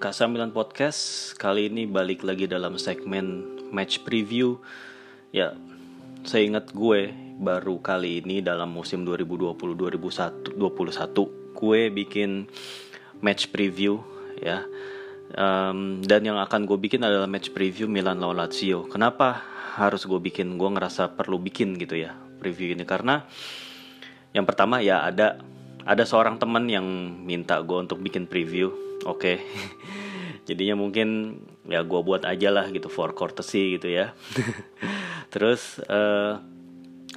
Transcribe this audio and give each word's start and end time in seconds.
K9 0.00 0.56
Podcast 0.56 1.36
kali 1.36 1.68
ini 1.68 1.84
balik 1.84 2.24
lagi 2.24 2.48
dalam 2.48 2.80
segmen 2.80 3.44
match 3.68 4.00
preview. 4.00 4.56
Ya, 5.28 5.52
saya 6.24 6.48
ingat 6.48 6.72
gue 6.72 7.12
baru 7.36 7.76
kali 7.84 8.24
ini 8.24 8.40
dalam 8.40 8.72
musim 8.72 9.04
2020-2021 9.04 10.56
gue 11.52 11.80
bikin 11.92 12.48
match 13.20 13.52
preview 13.52 14.00
ya. 14.40 14.64
Um, 15.36 16.00
dan 16.00 16.24
yang 16.24 16.40
akan 16.40 16.64
gue 16.64 16.80
bikin 16.80 17.04
adalah 17.04 17.28
match 17.28 17.52
preview 17.52 17.84
Milan 17.84 18.24
lawan 18.24 18.40
Lazio. 18.40 18.88
Kenapa 18.88 19.44
harus 19.76 20.08
gue 20.08 20.16
bikin? 20.16 20.56
Gue 20.56 20.80
ngerasa 20.80 21.12
perlu 21.12 21.36
bikin 21.36 21.76
gitu 21.76 22.00
ya 22.00 22.16
preview 22.40 22.72
ini 22.72 22.88
karena 22.88 23.28
yang 24.32 24.48
pertama 24.48 24.80
ya 24.80 25.04
ada 25.04 25.44
ada 25.84 26.08
seorang 26.08 26.40
teman 26.40 26.64
yang 26.72 26.88
minta 27.20 27.60
gue 27.60 27.76
untuk 27.76 28.00
bikin 28.00 28.24
preview 28.24 28.89
oke. 29.04 29.18
Okay. 29.18 29.36
jadinya 30.50 30.74
mungkin 30.74 31.38
ya 31.70 31.86
gue 31.86 32.00
buat 32.02 32.26
aja 32.26 32.50
lah 32.50 32.66
gitu 32.74 32.90
for 32.90 33.14
courtesy 33.14 33.78
gitu 33.78 33.86
ya. 33.86 34.10
Terus 35.32 35.78
uh, 35.86 36.42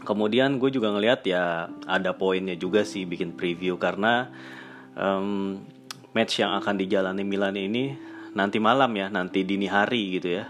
kemudian 0.05 0.61
gue 0.61 0.69
juga 0.69 0.93
ngelihat 0.93 1.25
ya 1.25 1.73
ada 1.89 2.13
poinnya 2.13 2.53
juga 2.53 2.85
sih 2.85 3.09
bikin 3.09 3.33
preview 3.33 3.81
karena 3.81 4.29
um, 4.93 5.57
match 6.13 6.45
yang 6.45 6.53
akan 6.61 6.77
dijalani 6.77 7.25
Milan 7.25 7.57
ini 7.57 7.97
nanti 8.38 8.61
malam 8.61 8.93
ya 8.93 9.09
nanti 9.09 9.41
dini 9.41 9.65
hari 9.65 10.21
gitu 10.21 10.29
ya. 10.43 10.45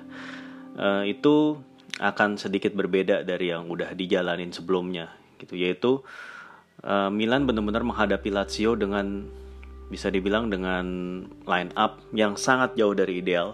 Uh, 0.76 1.08
itu 1.08 1.62
akan 2.02 2.42
sedikit 2.42 2.74
berbeda 2.74 3.22
dari 3.24 3.54
yang 3.54 3.72
udah 3.72 3.96
dijalanin 3.96 4.52
sebelumnya 4.52 5.14
gitu. 5.40 5.56
Yaitu 5.56 6.04
uh, 6.84 7.08
Milan 7.08 7.48
benar-benar 7.48 7.88
menghadapi 7.88 8.28
Lazio 8.28 8.76
dengan 8.76 9.30
bisa 9.94 10.10
dibilang 10.10 10.50
dengan 10.50 10.86
line 11.46 11.72
up 11.78 12.02
yang 12.10 12.34
sangat 12.34 12.74
jauh 12.74 12.98
dari 12.98 13.22
ideal. 13.22 13.54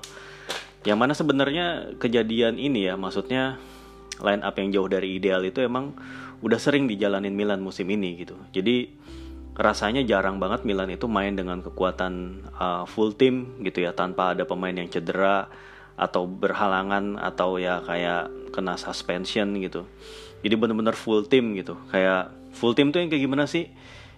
Yang 0.88 0.98
mana 0.98 1.12
sebenarnya 1.12 1.66
kejadian 2.00 2.56
ini 2.56 2.88
ya, 2.88 2.96
maksudnya 2.96 3.60
line 4.24 4.40
up 4.40 4.56
yang 4.56 4.72
jauh 4.72 4.88
dari 4.88 5.20
ideal 5.20 5.44
itu 5.44 5.60
emang 5.60 5.92
udah 6.40 6.56
sering 6.56 6.88
dijalanin 6.88 7.36
Milan 7.36 7.60
musim 7.60 7.92
ini 7.92 8.16
gitu. 8.24 8.40
Jadi 8.56 8.96
rasanya 9.60 10.08
jarang 10.08 10.40
banget 10.40 10.64
Milan 10.64 10.88
itu 10.88 11.12
main 11.12 11.36
dengan 11.36 11.60
kekuatan 11.60 12.48
uh, 12.56 12.84
full 12.88 13.12
team 13.12 13.60
gitu 13.60 13.84
ya 13.84 13.92
tanpa 13.92 14.32
ada 14.32 14.48
pemain 14.48 14.72
yang 14.72 14.88
cedera 14.88 15.52
atau 16.00 16.24
berhalangan 16.24 17.20
atau 17.20 17.60
ya 17.60 17.84
kayak 17.84 18.56
kena 18.56 18.80
suspension 18.80 19.52
gitu. 19.60 19.84
Jadi 20.40 20.56
bener-bener 20.56 20.96
full 20.96 21.28
team 21.28 21.60
gitu. 21.60 21.76
Kayak 21.92 22.32
full 22.56 22.72
team 22.72 22.96
tuh 22.96 23.04
yang 23.04 23.12
kayak 23.12 23.28
gimana 23.28 23.44
sih? 23.52 23.68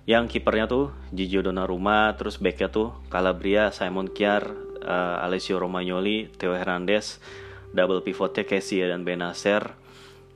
Yang 0.10 0.26
kipernya 0.26 0.66
tuh 0.66 0.90
Gigio 1.14 1.46
Donnarumma 1.46 2.14
terus 2.18 2.42
backnya 2.42 2.74
tuh 2.74 2.94
Calabria 3.08 3.70
Simon 3.70 4.10
Kjær 4.10 4.50
uh, 4.82 5.26
Alessio 5.26 5.62
Romagnoli 5.62 6.30
Theo 6.42 6.58
Hernandez 6.58 7.22
double 7.72 8.02
pivotnya 8.02 8.44
Casey 8.44 8.82
dan 8.82 9.06
Benacer 9.06 9.78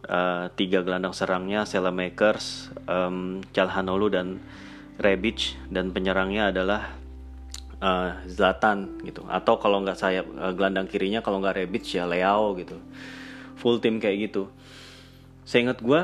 uh, 0.08 0.48
tiga 0.54 0.86
gelandang 0.86 1.14
serangnya 1.18 1.66
Selemakers 1.66 2.70
um, 2.86 3.42
Calhanoglu 3.52 4.08
dan 4.14 4.40
Rebic 4.96 5.60
dan 5.68 5.92
penyerangnya 5.92 6.56
adalah 6.56 6.96
uh, 7.84 8.24
Zlatan 8.30 9.04
gitu. 9.04 9.28
Atau 9.28 9.60
kalau 9.60 9.84
nggak 9.84 10.00
saya 10.00 10.24
uh, 10.24 10.56
gelandang 10.56 10.88
kirinya 10.88 11.20
kalau 11.20 11.44
nggak 11.44 11.66
Rebic 11.66 11.84
ya 11.92 12.08
Leao 12.08 12.56
gitu. 12.56 12.80
Full 13.60 13.84
tim 13.84 14.00
kayak 14.00 14.32
gitu. 14.32 14.48
Saya 15.44 15.70
ingat 15.70 15.80
gue 15.84 16.02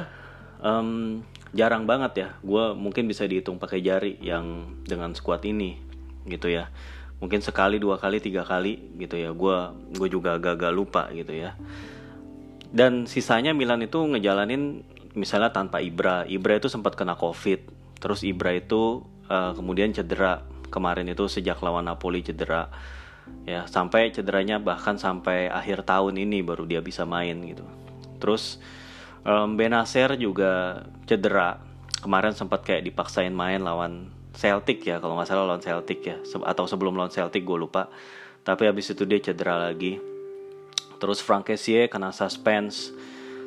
um, 0.60 1.22
jarang 1.52 1.84
banget 1.88 2.14
ya. 2.16 2.30
Gue 2.44 2.72
mungkin 2.76 3.08
bisa 3.08 3.28
dihitung 3.28 3.60
pakai 3.60 3.84
jari 3.84 4.18
yang 4.24 4.76
dengan 4.88 5.12
squad 5.16 5.44
ini 5.44 5.80
gitu 6.28 6.48
ya. 6.52 6.72
Mungkin 7.22 7.44
sekali 7.44 7.78
dua 7.78 8.02
kali 8.02 8.18
tiga 8.18 8.42
kali 8.42 8.98
gitu 8.98 9.20
ya. 9.20 9.32
Gue 9.36 9.72
gue 9.94 10.08
juga 10.10 10.40
agak-agak 10.40 10.72
lupa 10.74 11.04
gitu 11.14 11.36
ya. 11.36 11.54
Dan 12.72 13.06
sisanya 13.06 13.52
Milan 13.52 13.84
itu 13.84 14.00
ngejalanin 14.00 14.82
misalnya 15.14 15.52
tanpa 15.52 15.84
Ibra. 15.84 16.24
Ibra 16.26 16.58
itu 16.58 16.72
sempat 16.72 16.96
kena 16.96 17.20
covid. 17.20 17.68
Terus 18.00 18.24
Ibra 18.24 18.56
itu 18.56 19.04
uh, 19.28 19.52
kemudian 19.54 19.92
cedera. 19.92 20.48
Kemarin 20.72 21.12
itu 21.12 21.28
sejak 21.28 21.60
lawan 21.60 21.86
Napoli 21.86 22.24
cedera. 22.24 22.72
Ya 23.44 23.68
sampai 23.68 24.16
cederanya 24.16 24.58
bahkan 24.58 24.96
sampai 24.96 25.52
akhir 25.52 25.84
tahun 25.84 26.16
ini 26.16 26.42
baru 26.42 26.64
dia 26.64 26.80
bisa 26.80 27.04
main 27.04 27.38
gitu. 27.44 27.68
Terus 28.24 28.58
um, 29.26 29.58
Benacer 29.58 30.18
juga 30.18 30.86
cedera. 31.06 31.62
Kemarin 32.02 32.34
sempat 32.34 32.66
kayak 32.66 32.86
dipaksain 32.90 33.34
main 33.34 33.62
lawan 33.62 34.10
Celtic 34.34 34.82
ya 34.88 34.98
kalau 34.98 35.20
nggak 35.20 35.30
salah 35.30 35.46
lawan 35.46 35.62
Celtic 35.62 36.00
ya. 36.02 36.18
Atau 36.46 36.66
sebelum 36.66 36.98
lawan 36.98 37.14
Celtic 37.14 37.46
gue 37.46 37.58
lupa. 37.58 37.92
Tapi 38.42 38.66
habis 38.66 38.90
itu 38.90 39.06
dia 39.06 39.22
cedera 39.22 39.70
lagi. 39.70 40.02
Terus 40.98 41.22
Frank 41.22 41.50
Kessie 41.50 41.86
kena 41.90 42.10
suspense. 42.10 42.90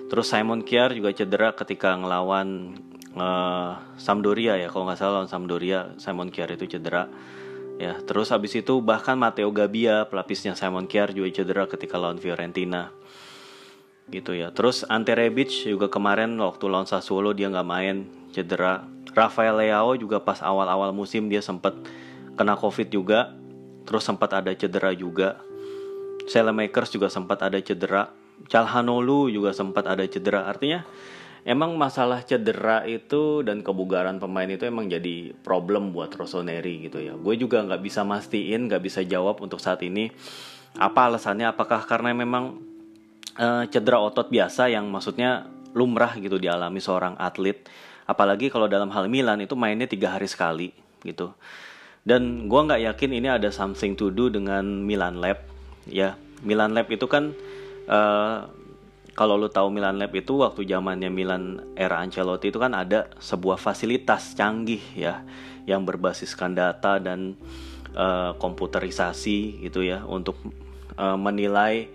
Terus 0.07 0.31
Simon 0.31 0.63
Kjær 0.63 0.95
juga 0.95 1.11
cedera 1.11 1.51
ketika 1.57 1.99
ngelawan 1.99 2.79
uh, 3.19 3.81
Sampdoria 3.99 4.55
ya 4.61 4.71
kalau 4.71 4.87
nggak 4.87 5.01
salah 5.01 5.23
lawan 5.23 5.31
Sampdoria 5.31 5.99
Simon 5.99 6.31
Kjær 6.31 6.55
itu 6.55 6.79
cedera. 6.79 7.11
Ya 7.75 7.99
terus 8.07 8.31
habis 8.31 8.55
itu 8.55 8.79
bahkan 8.79 9.19
Matteo 9.19 9.51
Gabbia 9.51 10.07
pelapisnya 10.07 10.55
Simon 10.55 10.87
Kjær 10.87 11.11
juga 11.11 11.43
cedera 11.43 11.67
ketika 11.67 11.99
lawan 11.99 12.23
Fiorentina 12.23 12.95
gitu 14.13 14.37
ya. 14.37 14.53
Terus 14.53 14.85
Ante 14.89 15.17
Rebic 15.17 15.51
juga 15.65 15.89
kemarin 15.89 16.37
waktu 16.41 16.65
lawan 16.69 16.85
Sassuolo 16.85 17.33
dia 17.33 17.49
nggak 17.49 17.69
main 17.69 18.09
cedera. 18.35 18.85
Rafael 19.15 19.55
Leao 19.55 19.95
juga 19.95 20.19
pas 20.19 20.43
awal-awal 20.43 20.91
musim 20.91 21.31
dia 21.31 21.41
sempat 21.41 21.73
kena 22.35 22.59
covid 22.59 22.91
juga. 22.91 23.33
Terus 23.85 24.03
sempat 24.03 24.33
ada 24.35 24.51
cedera 24.53 24.91
juga. 24.97 25.39
Selemakers 26.27 26.91
juga 26.91 27.13
sempat 27.13 27.45
ada 27.45 27.61
cedera. 27.61 28.11
Calhanoglu 28.51 29.31
juga 29.31 29.55
sempat 29.55 29.87
ada 29.87 30.03
cedera. 30.09 30.49
Artinya 30.51 30.83
emang 31.45 31.77
masalah 31.77 32.25
cedera 32.25 32.83
itu 32.89 33.45
dan 33.45 33.61
kebugaran 33.61 34.17
pemain 34.19 34.49
itu 34.49 34.65
emang 34.65 34.89
jadi 34.89 35.37
problem 35.45 35.93
buat 35.93 36.11
Rossoneri 36.17 36.89
gitu 36.89 36.99
ya. 36.99 37.15
Gue 37.15 37.37
juga 37.37 37.63
nggak 37.63 37.85
bisa 37.85 38.03
mastiin, 38.03 38.67
nggak 38.67 38.83
bisa 38.83 39.05
jawab 39.05 39.39
untuk 39.45 39.61
saat 39.61 39.85
ini 39.85 40.11
apa 40.75 41.07
alasannya. 41.07 41.47
Apakah 41.53 41.85
karena 41.87 42.11
memang 42.17 42.74
uh, 43.39 43.65
cedera 43.69 43.99
otot 44.01 44.31
biasa 44.31 44.71
yang 44.71 44.89
maksudnya 44.91 45.49
lumrah 45.75 46.15
gitu 46.19 46.39
dialami 46.39 46.79
seorang 46.79 47.19
atlet. 47.19 47.67
Apalagi 48.05 48.53
kalau 48.53 48.69
dalam 48.69 48.93
hal 48.93 49.09
Milan 49.09 49.41
itu 49.43 49.57
mainnya 49.57 49.89
tiga 49.89 50.15
hari 50.15 50.29
sekali 50.29 50.71
gitu. 51.03 51.33
Dan 52.05 52.53
gue 52.53 52.61
nggak 52.61 52.85
yakin 52.95 53.11
ini 53.17 53.29
ada 53.33 53.49
something 53.49 53.97
to 53.97 54.13
do 54.13 54.29
dengan 54.29 54.65
Milan 54.85 55.19
Lab 55.19 55.41
ya. 55.89 56.21
Milan 56.45 56.77
Lab 56.77 56.93
itu 56.93 57.09
kan 57.09 57.33
uh, 57.89 58.45
kalau 59.17 59.41
lo 59.41 59.49
tahu 59.49 59.73
Milan 59.73 59.97
Lab 59.97 60.13
itu 60.13 60.37
waktu 60.45 60.69
zamannya 60.69 61.09
Milan 61.09 61.65
era 61.79 62.03
Ancelotti 62.05 62.53
itu 62.53 62.61
kan 62.61 62.77
ada 62.77 63.09
sebuah 63.23 63.57
fasilitas 63.57 64.37
canggih 64.37 64.83
ya 64.93 65.25
yang 65.65 65.89
berbasiskan 65.89 66.53
data 66.53 67.01
dan 67.01 67.41
uh, 67.97 68.37
komputerisasi 68.37 69.65
gitu 69.65 69.81
ya 69.81 70.05
untuk 70.05 70.37
uh, 71.01 71.17
menilai 71.17 71.89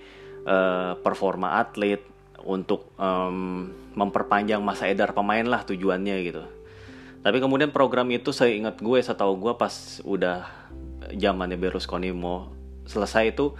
uh, 0.45 0.95
performa 1.01 1.59
atlet 1.59 2.03
untuk 2.43 2.91
um, 2.95 3.67
memperpanjang 3.95 4.63
masa 4.63 4.87
edar 4.87 5.11
pemain 5.11 5.43
lah 5.43 5.65
tujuannya 5.67 6.15
gitu. 6.23 6.43
Tapi 7.19 7.37
kemudian 7.43 7.75
program 7.75 8.07
itu 8.15 8.31
saya 8.31 8.55
ingat 8.55 8.79
gue 8.79 8.99
setahu 9.03 9.35
gue 9.43 9.53
pas 9.59 9.99
udah 10.07 10.47
zamannya 11.11 11.59
Berlusconi 11.59 12.15
mau 12.15 12.47
selesai 12.87 13.35
itu 13.35 13.53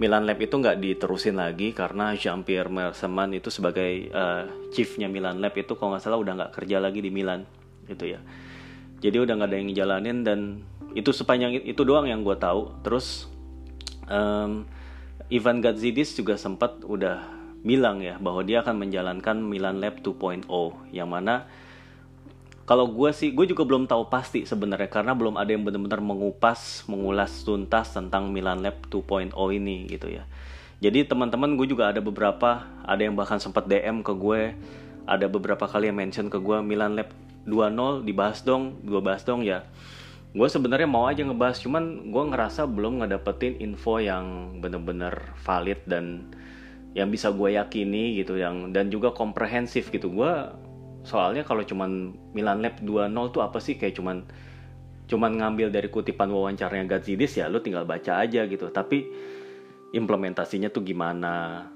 Milan 0.00 0.24
Lab 0.24 0.40
itu 0.40 0.54
nggak 0.56 0.80
diterusin 0.80 1.36
lagi 1.36 1.76
karena 1.76 2.16
Jean-Pierre 2.16 2.72
Merseman 2.72 3.36
itu 3.36 3.52
sebagai 3.52 4.08
uh, 4.10 4.48
chiefnya 4.72 5.06
Milan 5.10 5.42
Lab 5.42 5.52
itu 5.58 5.76
kalau 5.76 5.94
nggak 5.94 6.02
salah 6.02 6.18
udah 6.18 6.32
nggak 6.38 6.52
kerja 6.56 6.80
lagi 6.80 7.04
di 7.04 7.10
Milan 7.12 7.44
gitu 7.90 8.16
ya. 8.16 8.20
Jadi 9.02 9.16
udah 9.18 9.34
nggak 9.34 9.50
ada 9.50 9.56
yang 9.58 9.68
ngejalanin 9.68 10.18
dan 10.22 10.40
itu 10.94 11.10
sepanjang 11.10 11.58
itu 11.58 11.82
doang 11.82 12.08
yang 12.08 12.24
gue 12.24 12.34
tahu. 12.38 12.70
Terus 12.86 13.28
um, 14.08 14.64
Ivan 15.32 15.64
Gazidis 15.64 16.12
juga 16.12 16.36
sempat 16.36 16.84
udah 16.84 17.24
bilang 17.64 18.04
ya 18.04 18.20
bahwa 18.20 18.44
dia 18.44 18.60
akan 18.60 18.84
menjalankan 18.84 19.40
Milan 19.40 19.80
Lab 19.80 20.04
2.0 20.04 20.44
yang 20.92 21.08
mana 21.08 21.48
kalau 22.68 22.84
gue 22.92 23.10
sih 23.16 23.32
gue 23.32 23.48
juga 23.48 23.64
belum 23.64 23.88
tahu 23.88 24.12
pasti 24.12 24.44
sebenarnya 24.44 24.92
karena 24.92 25.16
belum 25.16 25.40
ada 25.40 25.48
yang 25.48 25.64
benar-benar 25.64 26.04
mengupas 26.04 26.84
mengulas 26.84 27.48
tuntas 27.48 27.96
tentang 27.96 28.28
Milan 28.28 28.60
Lab 28.60 28.84
2.0 28.92 29.32
ini 29.56 29.88
gitu 29.88 30.12
ya. 30.12 30.28
Jadi 30.84 31.08
teman-teman 31.08 31.56
gue 31.56 31.64
juga 31.64 31.88
ada 31.88 32.04
beberapa 32.04 32.68
ada 32.84 33.00
yang 33.00 33.16
bahkan 33.16 33.40
sempat 33.40 33.64
DM 33.64 34.04
ke 34.04 34.12
gue 34.12 34.52
ada 35.08 35.26
beberapa 35.32 35.64
kali 35.64 35.88
yang 35.88 35.96
mention 35.96 36.28
ke 36.28 36.36
gue 36.36 36.60
Milan 36.60 36.92
Lab 36.92 37.08
2.0 37.48 38.04
dibahas 38.04 38.44
dong 38.44 38.84
gue 38.84 39.00
bahas 39.00 39.24
dong 39.24 39.42
ya 39.42 39.64
gue 40.32 40.48
sebenarnya 40.48 40.88
mau 40.88 41.04
aja 41.04 41.20
ngebahas 41.28 41.60
cuman 41.60 42.08
gue 42.08 42.24
ngerasa 42.32 42.64
belum 42.64 43.04
ngedapetin 43.04 43.60
info 43.60 44.00
yang 44.00 44.56
bener-bener 44.64 45.12
valid 45.44 45.84
dan 45.84 46.32
yang 46.96 47.12
bisa 47.12 47.32
gue 47.32 47.56
yakini 47.56 48.16
gitu 48.20 48.40
yang 48.40 48.72
dan 48.72 48.88
juga 48.88 49.12
komprehensif 49.12 49.92
gitu. 49.92 50.08
Gue 50.12 50.32
soalnya 51.04 51.44
kalau 51.44 51.64
cuman 51.64 52.16
Milan 52.32 52.64
Lab 52.64 52.80
2-0 52.80 53.12
tuh 53.32 53.42
apa 53.44 53.60
sih? 53.60 53.76
Kayak 53.76 54.00
cuman 54.00 54.24
cuman 55.08 55.36
ngambil 55.36 55.68
dari 55.68 55.92
kutipan 55.92 56.32
wawancaranya 56.32 56.96
Gazidis 56.96 57.36
ya 57.36 57.52
lu 57.52 57.60
tinggal 57.60 57.84
baca 57.84 58.20
aja 58.20 58.48
gitu. 58.48 58.72
Tapi 58.72 59.08
implementasinya 59.92 60.72
tuh 60.72 60.84
gimana? 60.84 61.68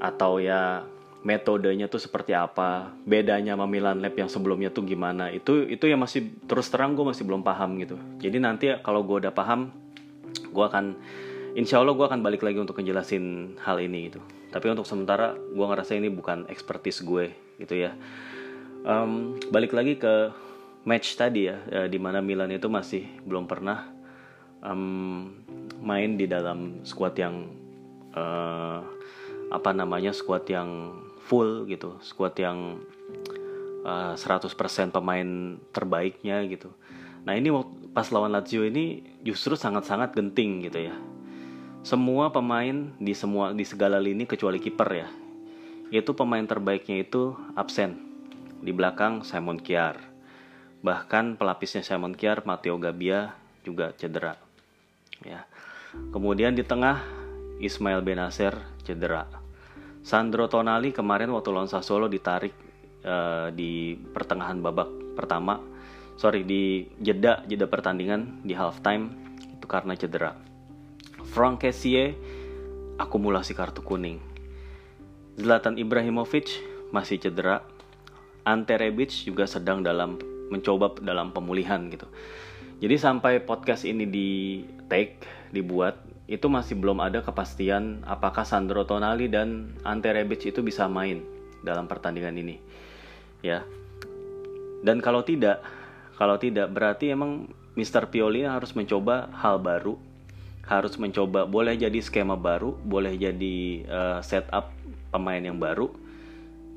Atau 0.00 0.40
ya 0.40 0.88
metodenya 1.24 1.88
tuh 1.88 1.96
seperti 1.96 2.36
apa 2.36 2.92
bedanya 3.08 3.56
sama 3.56 3.64
Milan 3.64 4.04
Lab 4.04 4.12
yang 4.12 4.28
sebelumnya 4.28 4.68
tuh 4.68 4.84
gimana. 4.84 5.32
Itu 5.32 5.64
itu 5.64 5.88
yang 5.88 6.04
masih 6.04 6.36
terus 6.44 6.68
terang 6.68 6.92
gue 6.92 7.02
masih 7.02 7.24
belum 7.24 7.40
paham 7.40 7.80
gitu. 7.80 7.96
Jadi 8.20 8.36
nanti 8.38 8.68
kalau 8.84 9.00
gue 9.02 9.24
udah 9.24 9.32
paham 9.32 9.72
gue 10.52 10.64
akan 10.64 10.94
insya 11.56 11.80
Allah 11.80 11.96
gue 11.96 12.06
akan 12.06 12.20
balik 12.20 12.44
lagi 12.44 12.60
untuk 12.60 12.76
ngejelasin 12.76 13.56
hal 13.64 13.80
ini 13.80 14.12
gitu. 14.12 14.20
Tapi 14.52 14.70
untuk 14.70 14.84
sementara 14.84 15.34
gue 15.34 15.66
ngerasa 15.66 15.96
ini 15.96 16.12
bukan 16.12 16.46
expertise 16.52 17.00
gue 17.00 17.32
gitu 17.56 17.74
ya. 17.74 17.96
Um, 18.84 19.40
balik 19.48 19.72
lagi 19.72 19.96
ke 19.96 20.28
match 20.84 21.16
tadi 21.16 21.48
ya, 21.48 21.56
ya 21.72 21.82
di 21.88 21.96
mana 21.96 22.20
Milan 22.20 22.52
itu 22.52 22.68
masih 22.68 23.08
belum 23.24 23.48
pernah 23.48 23.88
um, 24.60 25.32
main 25.80 26.20
di 26.20 26.28
dalam 26.28 26.84
squad 26.84 27.16
yang 27.16 27.48
uh, 28.12 28.84
apa 29.48 29.70
namanya 29.72 30.12
squad 30.12 30.44
yang 30.52 31.00
full 31.24 31.64
gitu 31.64 31.96
squad 32.04 32.36
yang 32.36 32.84
uh, 33.84 34.12
eh, 34.12 34.20
100% 34.20 34.92
pemain 34.92 35.56
terbaiknya 35.72 36.44
gitu. 36.48 36.72
Nah 37.24 37.32
ini 37.32 37.48
pas 37.96 38.08
lawan 38.12 38.36
Lazio 38.36 38.64
ini 38.64 39.00
justru 39.24 39.56
sangat-sangat 39.56 40.12
genting 40.12 40.68
gitu 40.68 40.92
ya. 40.92 40.94
Semua 41.84 42.32
pemain 42.32 42.92
di 42.96 43.12
semua 43.12 43.52
di 43.52 43.64
segala 43.64 44.00
lini 44.00 44.28
kecuali 44.28 44.60
kiper 44.60 44.90
ya. 44.92 45.08
Itu 45.92 46.16
pemain 46.16 46.44
terbaiknya 46.44 47.04
itu 47.04 47.36
absen. 47.56 48.00
Di 48.64 48.72
belakang 48.72 49.24
Simon 49.24 49.60
Kiar. 49.60 50.00
Bahkan 50.80 51.36
pelapisnya 51.40 51.84
Simon 51.84 52.16
Kiar 52.16 52.44
Matteo 52.44 52.76
Gabbia 52.76 53.36
juga 53.64 53.92
cedera 53.96 54.36
ya. 55.24 55.48
Kemudian 56.12 56.52
di 56.52 56.64
tengah 56.64 57.00
Ismail 57.60 58.04
Benacer 58.04 58.60
cedera 58.84 59.43
Sandro 60.04 60.52
Tonali 60.52 60.92
kemarin 60.92 61.32
waktu 61.32 61.48
lawan 61.48 61.64
Sassuolo 61.64 62.12
ditarik 62.12 62.52
uh, 63.08 63.48
di 63.48 63.96
pertengahan 63.96 64.60
babak 64.60 65.16
pertama. 65.16 65.56
Sorry 66.20 66.44
di 66.44 66.84
jeda 67.00 67.40
jeda 67.48 67.64
pertandingan 67.64 68.44
di 68.44 68.52
halftime. 68.52 69.08
Itu 69.56 69.64
karena 69.64 69.96
cedera. 69.96 70.36
Frank 71.24 71.64
Kessie 71.64 72.12
akumulasi 73.00 73.56
kartu 73.56 73.80
kuning. 73.80 74.20
Zlatan 75.40 75.80
Ibrahimovic 75.80 76.52
masih 76.92 77.16
cedera. 77.16 77.64
Ante 78.44 78.76
Rebic 78.76 79.24
juga 79.24 79.48
sedang 79.48 79.80
dalam 79.80 80.20
mencoba 80.52 80.92
dalam 81.00 81.32
pemulihan 81.32 81.80
gitu 81.88 82.04
jadi 82.82 82.96
sampai 82.98 83.42
podcast 83.44 83.86
ini 83.86 84.04
di 84.08 84.28
take 84.90 85.22
dibuat 85.54 86.02
itu 86.24 86.48
masih 86.48 86.80
belum 86.80 87.04
ada 87.04 87.20
kepastian 87.20 88.00
apakah 88.08 88.48
Sandro 88.48 88.88
Tonali 88.88 89.28
dan 89.28 89.76
Ante 89.84 90.08
Rebic 90.08 90.48
itu 90.48 90.64
bisa 90.64 90.88
main 90.88 91.20
dalam 91.60 91.84
pertandingan 91.84 92.36
ini. 92.40 92.56
Ya. 93.44 93.64
Dan 94.84 95.00
kalau 95.04 95.24
tidak, 95.24 95.60
kalau 96.16 96.36
tidak 96.40 96.72
berarti 96.72 97.12
emang 97.12 97.48
Mr. 97.76 98.08
Pioli 98.08 98.44
harus 98.44 98.72
mencoba 98.72 99.32
hal 99.36 99.60
baru, 99.60 99.96
harus 100.64 100.96
mencoba 100.96 101.44
boleh 101.44 101.76
jadi 101.76 102.00
skema 102.00 102.36
baru, 102.36 102.72
boleh 102.84 103.16
jadi 103.16 103.56
uh, 103.88 104.18
setup 104.24 104.72
pemain 105.12 105.40
yang 105.40 105.60
baru. 105.60 105.92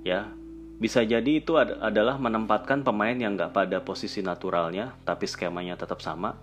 Ya. 0.03 0.31
Bisa 0.77 1.01
jadi 1.01 1.41
itu 1.41 1.57
ad 1.57 1.81
adalah 1.81 2.21
menempatkan 2.21 2.85
pemain 2.85 3.18
yang 3.18 3.33
nggak 3.33 3.50
pada 3.50 3.81
posisi 3.81 4.21
naturalnya, 4.21 4.94
tapi 5.01 5.25
skemanya 5.25 5.74
tetap 5.74 6.06
sama. 6.06 6.38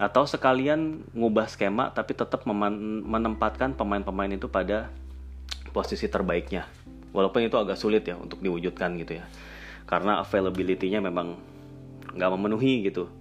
Atau 0.00 0.24
sekalian 0.24 1.04
ngubah 1.12 1.50
skema 1.52 1.92
tapi 1.92 2.16
tetap 2.16 2.48
menempatkan 2.48 3.76
pemain-pemain 3.76 4.32
itu 4.32 4.48
pada 4.48 4.88
posisi 5.76 6.08
terbaiknya. 6.08 6.64
Walaupun 7.12 7.44
itu 7.44 7.60
agak 7.60 7.76
sulit 7.76 8.08
ya 8.08 8.16
untuk 8.16 8.40
diwujudkan 8.40 8.96
gitu 9.04 9.20
ya. 9.20 9.28
Karena 9.84 10.24
availability-nya 10.24 11.04
memang 11.04 11.36
nggak 12.16 12.30
memenuhi 12.40 12.88
gitu. 12.88 13.12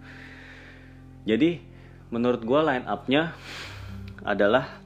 Jadi 1.28 1.60
menurut 2.08 2.40
gue 2.40 2.62
line 2.64 2.88
up-nya 2.88 3.36
adalah 4.24 4.80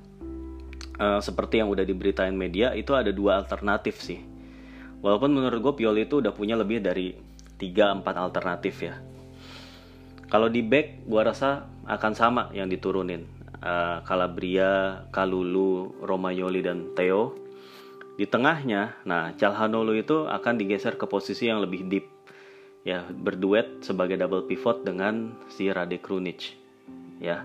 uh, 0.97 1.21
seperti 1.21 1.61
yang 1.61 1.69
udah 1.69 1.85
diberitain 1.85 2.33
media 2.33 2.73
itu 2.73 2.97
ada 2.97 3.13
dua 3.13 3.37
alternatif 3.37 4.01
sih 4.01 4.30
walaupun 5.01 5.33
menurut 5.33 5.59
gue 5.59 5.73
Pioli 5.83 6.05
itu 6.05 6.21
udah 6.21 6.33
punya 6.33 6.55
lebih 6.55 6.79
dari 6.79 7.13
3-4 7.57 8.05
alternatif 8.15 8.75
ya 8.81 8.95
kalau 10.31 10.47
di 10.47 10.63
back 10.63 11.03
gue 11.11 11.21
rasa 11.27 11.67
akan 11.91 12.13
sama 12.15 12.43
yang 12.55 12.71
diturunin. 12.71 13.27
Uh, 13.59 13.99
Calabria, 14.07 15.05
Kalulu, 15.11 15.91
Romagnoli 15.99 16.63
dan 16.63 16.95
Theo. 16.95 17.35
Di 18.15 18.23
tengahnya, 18.23 18.95
nah 19.03 19.35
Calhanoglu 19.35 19.99
itu 19.99 20.31
akan 20.31 20.55
digeser 20.55 20.95
ke 20.95 21.03
posisi 21.03 21.51
yang 21.51 21.59
lebih 21.59 21.83
deep. 21.91 22.07
Ya, 22.87 23.03
berduet 23.11 23.83
sebagai 23.83 24.15
double 24.15 24.47
pivot 24.47 24.87
dengan 24.87 25.35
si 25.51 25.67
Rade 25.67 25.99
Krunic. 25.99 26.55
Ya. 27.19 27.43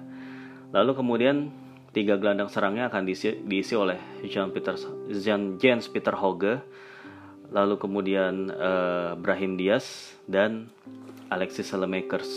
Lalu 0.70 0.94
kemudian 0.94 1.50
tiga 1.90 2.16
gelandang 2.16 2.48
serangnya 2.48 2.86
akan 2.86 3.02
diisi, 3.02 3.34
diisi 3.42 3.74
oleh 3.74 3.98
Jean 4.30 4.54
Peter 4.54 4.78
Jean, 5.10 5.58
Jens 5.58 5.90
Peter 5.90 6.14
Hauge, 6.14 6.62
lalu 7.50 7.78
kemudian 7.78 8.50
uh, 8.50 9.14
Brahim 9.18 9.58
Diaz 9.58 10.16
dan 10.26 10.70
Alexis 11.30 11.70
Selemakers 11.70 12.28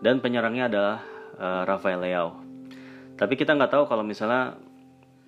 dan 0.00 0.18
penyerangnya 0.20 0.68
adalah 0.68 0.96
uh, 1.36 1.62
Rafael 1.68 2.00
Leao. 2.00 2.40
Tapi 3.16 3.34
kita 3.38 3.54
nggak 3.54 3.72
tahu 3.72 3.84
kalau 3.86 4.02
misalnya 4.02 4.56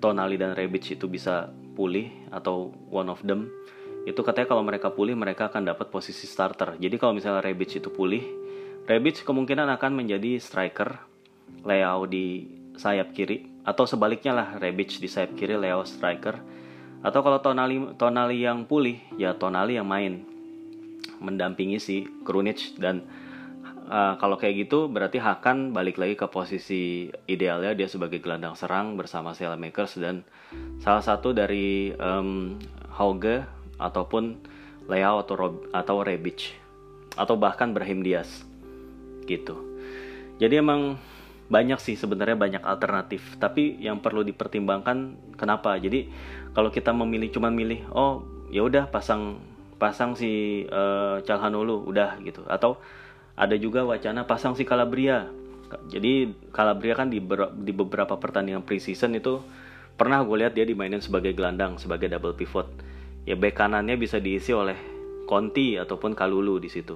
Tonali 0.01 0.37
dan 0.37 0.53
Rebic 0.53 0.99
itu 0.99 1.07
bisa 1.09 1.49
pulih 1.75 2.11
atau 2.29 2.75
one 2.91 3.09
of 3.09 3.23
them 3.23 3.49
itu 4.05 4.21
katanya 4.21 4.53
kalau 4.53 4.61
mereka 4.61 4.93
pulih 4.93 5.17
mereka 5.17 5.49
akan 5.49 5.65
dapat 5.65 5.89
posisi 5.89 6.29
starter. 6.29 6.77
Jadi 6.77 7.01
kalau 7.01 7.17
misalnya 7.17 7.41
Rebic 7.41 7.81
itu 7.81 7.89
pulih, 7.89 8.21
Rebic 8.85 9.25
kemungkinan 9.25 9.65
akan 9.81 9.97
menjadi 9.97 10.37
striker, 10.37 11.01
Leao 11.65 12.05
di 12.05 12.45
sayap 12.77 13.17
kiri 13.17 13.65
atau 13.65 13.89
sebaliknya 13.89 14.37
lah 14.37 14.49
Rebic 14.61 15.01
di 15.01 15.09
sayap 15.09 15.33
kiri, 15.33 15.57
Leao 15.57 15.89
striker. 15.89 16.37
Atau 17.05 17.21
kalau 17.21 17.39
Tonali 17.45 17.93
Tonali 18.01 18.41
yang 18.41 18.65
pulih, 18.65 18.97
ya 19.21 19.37
Tonali 19.37 19.77
yang 19.77 19.85
main 19.85 20.25
mendampingi 21.21 21.77
si 21.77 22.09
Krunic 22.25 22.81
dan 22.81 23.05
uh, 23.89 24.17
kalau 24.17 24.41
kayak 24.41 24.67
gitu 24.67 24.89
berarti 24.89 25.21
Hakan 25.21 25.77
balik 25.77 26.01
lagi 26.01 26.17
ke 26.17 26.27
posisi 26.29 27.13
idealnya 27.29 27.77
dia 27.77 27.89
sebagai 27.89 28.21
gelandang 28.21 28.57
serang 28.57 28.97
bersama 28.97 29.37
Makers 29.37 30.01
dan 30.01 30.25
salah 30.81 31.05
satu 31.05 31.37
dari 31.37 31.93
um, 31.97 32.57
Hauge 32.95 33.45
ataupun 33.77 34.39
Leo 34.85 35.21
atau 35.25 35.35
Rob, 35.35 35.55
atau 35.73 36.05
Rebic 36.05 36.57
atau 37.17 37.35
bahkan 37.39 37.73
Brahim 37.73 38.05
Diaz 38.05 38.45
gitu. 39.25 39.57
Jadi 40.37 40.61
emang 40.61 40.99
banyak 41.45 41.77
sih 41.77 41.95
sebenarnya 41.95 42.41
banyak 42.41 42.63
alternatif 42.65 43.37
tapi 43.37 43.77
yang 43.77 44.01
perlu 44.01 44.25
dipertimbangkan 44.25 45.17
kenapa 45.37 45.77
jadi 45.77 46.09
kalau 46.57 46.73
kita 46.73 46.97
memilih 46.97 47.29
cuma 47.29 47.53
milih 47.53 47.85
oh 47.93 48.25
ya 48.49 48.65
udah 48.65 48.89
pasang 48.89 49.37
pasang 49.77 50.17
si 50.17 50.65
uh, 50.73 51.21
Calhanoglu 51.27 51.85
udah 51.85 52.17
gitu 52.25 52.47
atau 52.49 52.81
ada 53.35 53.59
juga 53.59 53.83
wacana 53.83 54.23
pasang 54.25 54.55
si 54.55 54.63
Calabria. 54.63 55.27
Jadi 55.91 56.31
Calabria 56.55 56.95
kan 56.95 57.11
di, 57.11 57.19
di 57.67 57.73
beberapa 57.75 58.15
pertandingan 58.15 58.63
preseason 58.63 59.19
itu 59.19 59.43
pernah 59.99 60.23
gue 60.23 60.47
lihat 60.47 60.55
dia 60.55 60.63
dimainin 60.63 61.03
sebagai 61.03 61.35
gelandang, 61.35 61.75
sebagai 61.83 62.07
double 62.07 62.39
pivot. 62.39 62.71
Ya 63.27 63.35
back 63.35 63.59
kanannya 63.59 63.99
bisa 63.99 64.23
diisi 64.23 64.55
oleh 64.55 64.79
Conti 65.27 65.75
ataupun 65.75 66.15
Kalulu 66.15 66.63
di 66.63 66.71
situ. 66.71 66.95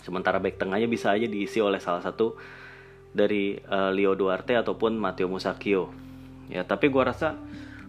Sementara 0.00 0.40
back 0.40 0.56
tengahnya 0.56 0.88
bisa 0.88 1.12
aja 1.12 1.28
diisi 1.28 1.60
oleh 1.60 1.82
salah 1.82 2.00
satu 2.00 2.38
dari 3.16 3.56
uh, 3.56 3.88
Leo 3.88 4.12
Duarte 4.12 4.52
ataupun 4.52 5.00
Matteo 5.00 5.32
Musacchio. 5.32 5.88
Ya, 6.52 6.62
tapi 6.62 6.92
gue 6.92 7.00
rasa 7.00 7.34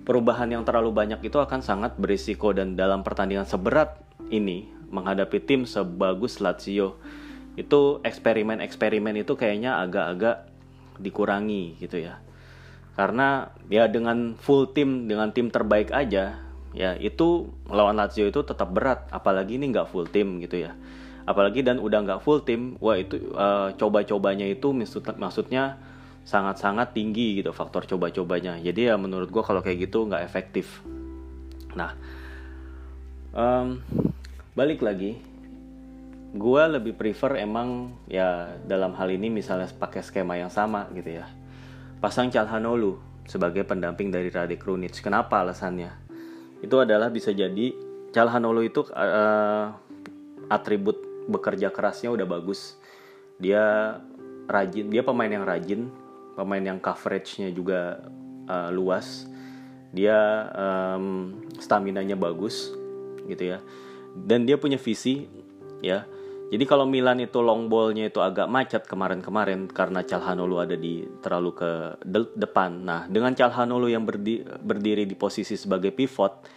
perubahan 0.07 0.47
yang 0.47 0.63
terlalu 0.63 0.95
banyak 0.95 1.19
itu 1.19 1.35
akan 1.35 1.59
sangat 1.59 1.99
berisiko 1.99 2.55
dan 2.55 2.79
dalam 2.79 3.03
pertandingan 3.03 3.43
seberat 3.43 3.99
ini 4.31 4.71
menghadapi 4.87 5.43
tim 5.43 5.67
sebagus 5.67 6.39
Lazio 6.39 6.95
itu 7.59 7.99
eksperimen-eksperimen 8.07 9.19
itu 9.19 9.35
kayaknya 9.35 9.83
agak-agak 9.83 10.47
dikurangi 11.01 11.75
gitu 11.83 11.99
ya 11.99 12.23
karena 12.95 13.53
ya 13.69 13.85
dengan 13.91 14.39
full 14.39 14.71
tim 14.73 15.05
dengan 15.05 15.29
tim 15.35 15.51
terbaik 15.51 15.93
aja 15.93 16.39
ya 16.73 16.91
itu 16.97 17.51
melawan 17.67 17.99
Lazio 17.99 18.25
itu 18.25 18.41
tetap 18.47 18.71
berat 18.71 19.05
apalagi 19.11 19.59
ini 19.59 19.69
nggak 19.75 19.89
full 19.91 20.07
tim 20.07 20.39
gitu 20.39 20.69
ya 20.69 20.73
apalagi 21.27 21.59
dan 21.59 21.83
udah 21.83 21.99
nggak 22.07 22.23
full 22.23 22.39
tim 22.39 22.79
wah 22.79 22.95
itu 22.95 23.19
uh, 23.35 23.75
coba-cobanya 23.75 24.47
itu 24.47 24.71
maksud 24.71 25.03
maksudnya 25.19 25.75
sangat-sangat 26.23 26.95
tinggi 26.95 27.43
gitu 27.43 27.51
faktor 27.51 27.83
coba-cobanya. 27.83 28.55
Jadi 28.59 28.87
ya 28.87 28.95
menurut 28.95 29.27
gue 29.27 29.43
kalau 29.43 29.59
kayak 29.59 29.91
gitu 29.91 30.07
nggak 30.07 30.23
efektif. 30.23 30.79
Nah 31.75 31.91
um, 33.35 33.83
balik 34.55 34.79
lagi. 34.79 35.19
Gue 36.37 36.63
lebih 36.67 36.95
prefer 36.95 37.39
emang 37.39 37.95
ya 38.07 38.51
dalam 38.67 38.95
hal 38.95 39.07
ini 39.11 39.31
misalnya 39.31 39.67
pakai 39.71 40.03
skema 40.03 40.39
yang 40.39 40.51
sama 40.51 40.87
gitu 40.95 41.19
ya. 41.19 41.27
Pasang 41.99 42.31
Calhanoglu 42.31 42.99
sebagai 43.27 43.67
pendamping 43.67 44.11
dari 44.11 44.31
Rade 44.31 44.55
Krunic 44.59 44.99
kenapa 44.99 45.43
alasannya? 45.43 45.91
Itu 46.63 46.83
adalah 46.83 47.11
bisa 47.11 47.31
jadi 47.31 47.71
Calhanoglu 48.11 48.67
itu 48.67 48.83
uh, 48.91 49.71
atribut 50.51 51.16
bekerja 51.27 51.69
kerasnya 51.69 52.09
udah 52.09 52.25
bagus 52.25 52.79
dia 53.37 53.95
rajin 54.47 54.89
dia 54.89 55.03
pemain 55.03 55.29
yang 55.29 55.45
rajin 55.45 55.91
pemain 56.33 56.63
yang 56.63 56.79
coveragenya 56.79 57.51
juga 57.51 58.01
uh, 58.47 58.71
luas 58.73 59.27
dia 59.91 60.17
um, 60.55 61.37
stamina 61.59 62.01
nya 62.01 62.15
bagus 62.15 62.71
gitu 63.27 63.55
ya 63.55 63.59
dan 64.15 64.47
dia 64.47 64.55
punya 64.57 64.79
visi 64.79 65.27
ya 65.83 66.07
jadi 66.47 66.63
kalau 66.63 66.87
Milan 66.87 67.19
itu 67.19 67.43
long 67.43 67.67
ballnya 67.67 68.07
itu 68.07 68.23
agak 68.23 68.47
macet 68.47 68.87
kemarin-kemarin 68.87 69.67
karena 69.67 69.99
Calhanoglu 70.07 70.63
ada 70.63 70.79
di 70.79 71.03
terlalu 71.19 71.51
ke 71.51 71.71
de 72.07 72.23
depan. 72.39 72.87
Nah 72.87 73.03
dengan 73.11 73.35
Calhanoglu 73.35 73.91
yang 73.91 74.07
berdi 74.07 74.47
berdiri 74.63 75.03
di 75.03 75.11
posisi 75.11 75.59
sebagai 75.59 75.91
pivot, 75.91 76.47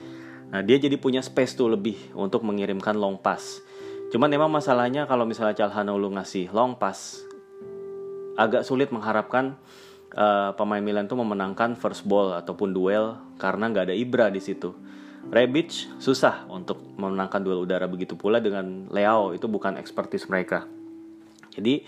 nah 0.54 0.62
dia 0.62 0.78
jadi 0.78 0.94
punya 0.94 1.18
space 1.26 1.58
tuh 1.58 1.74
lebih 1.74 2.14
untuk 2.14 2.46
mengirimkan 2.46 2.94
long 2.94 3.18
pass. 3.18 3.58
Cuman 4.10 4.26
memang 4.26 4.50
masalahnya 4.50 5.06
kalau 5.06 5.22
misalnya 5.22 5.54
Calhanoglu 5.54 6.10
ngasih 6.18 6.50
long 6.50 6.74
pass, 6.74 7.22
agak 8.34 8.66
sulit 8.66 8.90
mengharapkan 8.90 9.54
uh, 10.18 10.50
pemain 10.58 10.82
Milan 10.82 11.06
itu 11.06 11.14
memenangkan 11.14 11.78
first 11.78 12.02
ball 12.02 12.34
ataupun 12.34 12.74
duel 12.74 13.14
karena 13.38 13.70
nggak 13.70 13.90
ada 13.90 13.94
Ibra 13.94 14.26
di 14.34 14.42
situ. 14.42 14.74
Rebic 15.30 16.00
susah 16.02 16.48
untuk 16.50 16.80
memenangkan 16.98 17.44
duel 17.44 17.62
udara 17.62 17.86
begitu 17.86 18.18
pula 18.18 18.42
dengan 18.42 18.90
Leo 18.90 19.30
itu 19.30 19.46
bukan 19.46 19.78
expertise 19.78 20.26
mereka. 20.26 20.66
Jadi 21.54 21.86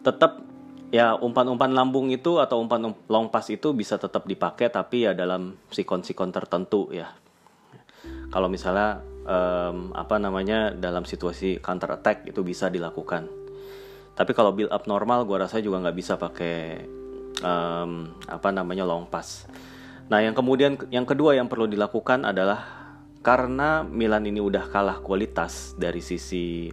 tetap 0.00 0.40
ya 0.88 1.18
umpan-umpan 1.20 1.74
lambung 1.76 2.08
itu 2.08 2.40
atau 2.40 2.64
umpan 2.64 2.96
long 3.12 3.28
pass 3.28 3.52
itu 3.52 3.76
bisa 3.76 4.00
tetap 4.00 4.24
dipakai 4.24 4.72
tapi 4.72 5.04
ya 5.04 5.12
dalam 5.12 5.58
sikon-sikon 5.68 6.32
tertentu 6.32 6.88
ya. 6.94 7.12
Kalau 8.28 8.48
misalnya 8.52 9.00
um, 9.28 9.92
apa 9.92 10.16
namanya 10.16 10.72
dalam 10.72 11.04
situasi 11.04 11.60
counter 11.60 11.92
attack 11.96 12.24
itu 12.28 12.40
bisa 12.44 12.72
dilakukan. 12.72 13.28
Tapi 14.16 14.32
kalau 14.34 14.50
build 14.50 14.72
up 14.74 14.88
normal 14.90 15.22
gue 15.28 15.38
rasa 15.38 15.62
juga 15.62 15.78
nggak 15.84 15.96
bisa 15.96 16.18
pakai 16.18 16.82
um, 17.44 18.10
apa 18.26 18.48
namanya 18.50 18.82
long 18.82 19.06
pass. 19.06 19.46
Nah, 20.08 20.24
yang 20.24 20.32
kemudian 20.32 20.80
yang 20.88 21.04
kedua 21.04 21.36
yang 21.36 21.46
perlu 21.46 21.68
dilakukan 21.68 22.24
adalah 22.24 22.64
karena 23.20 23.84
Milan 23.84 24.24
ini 24.24 24.40
udah 24.40 24.72
kalah 24.72 25.04
kualitas 25.04 25.76
dari 25.76 26.00
sisi 26.00 26.72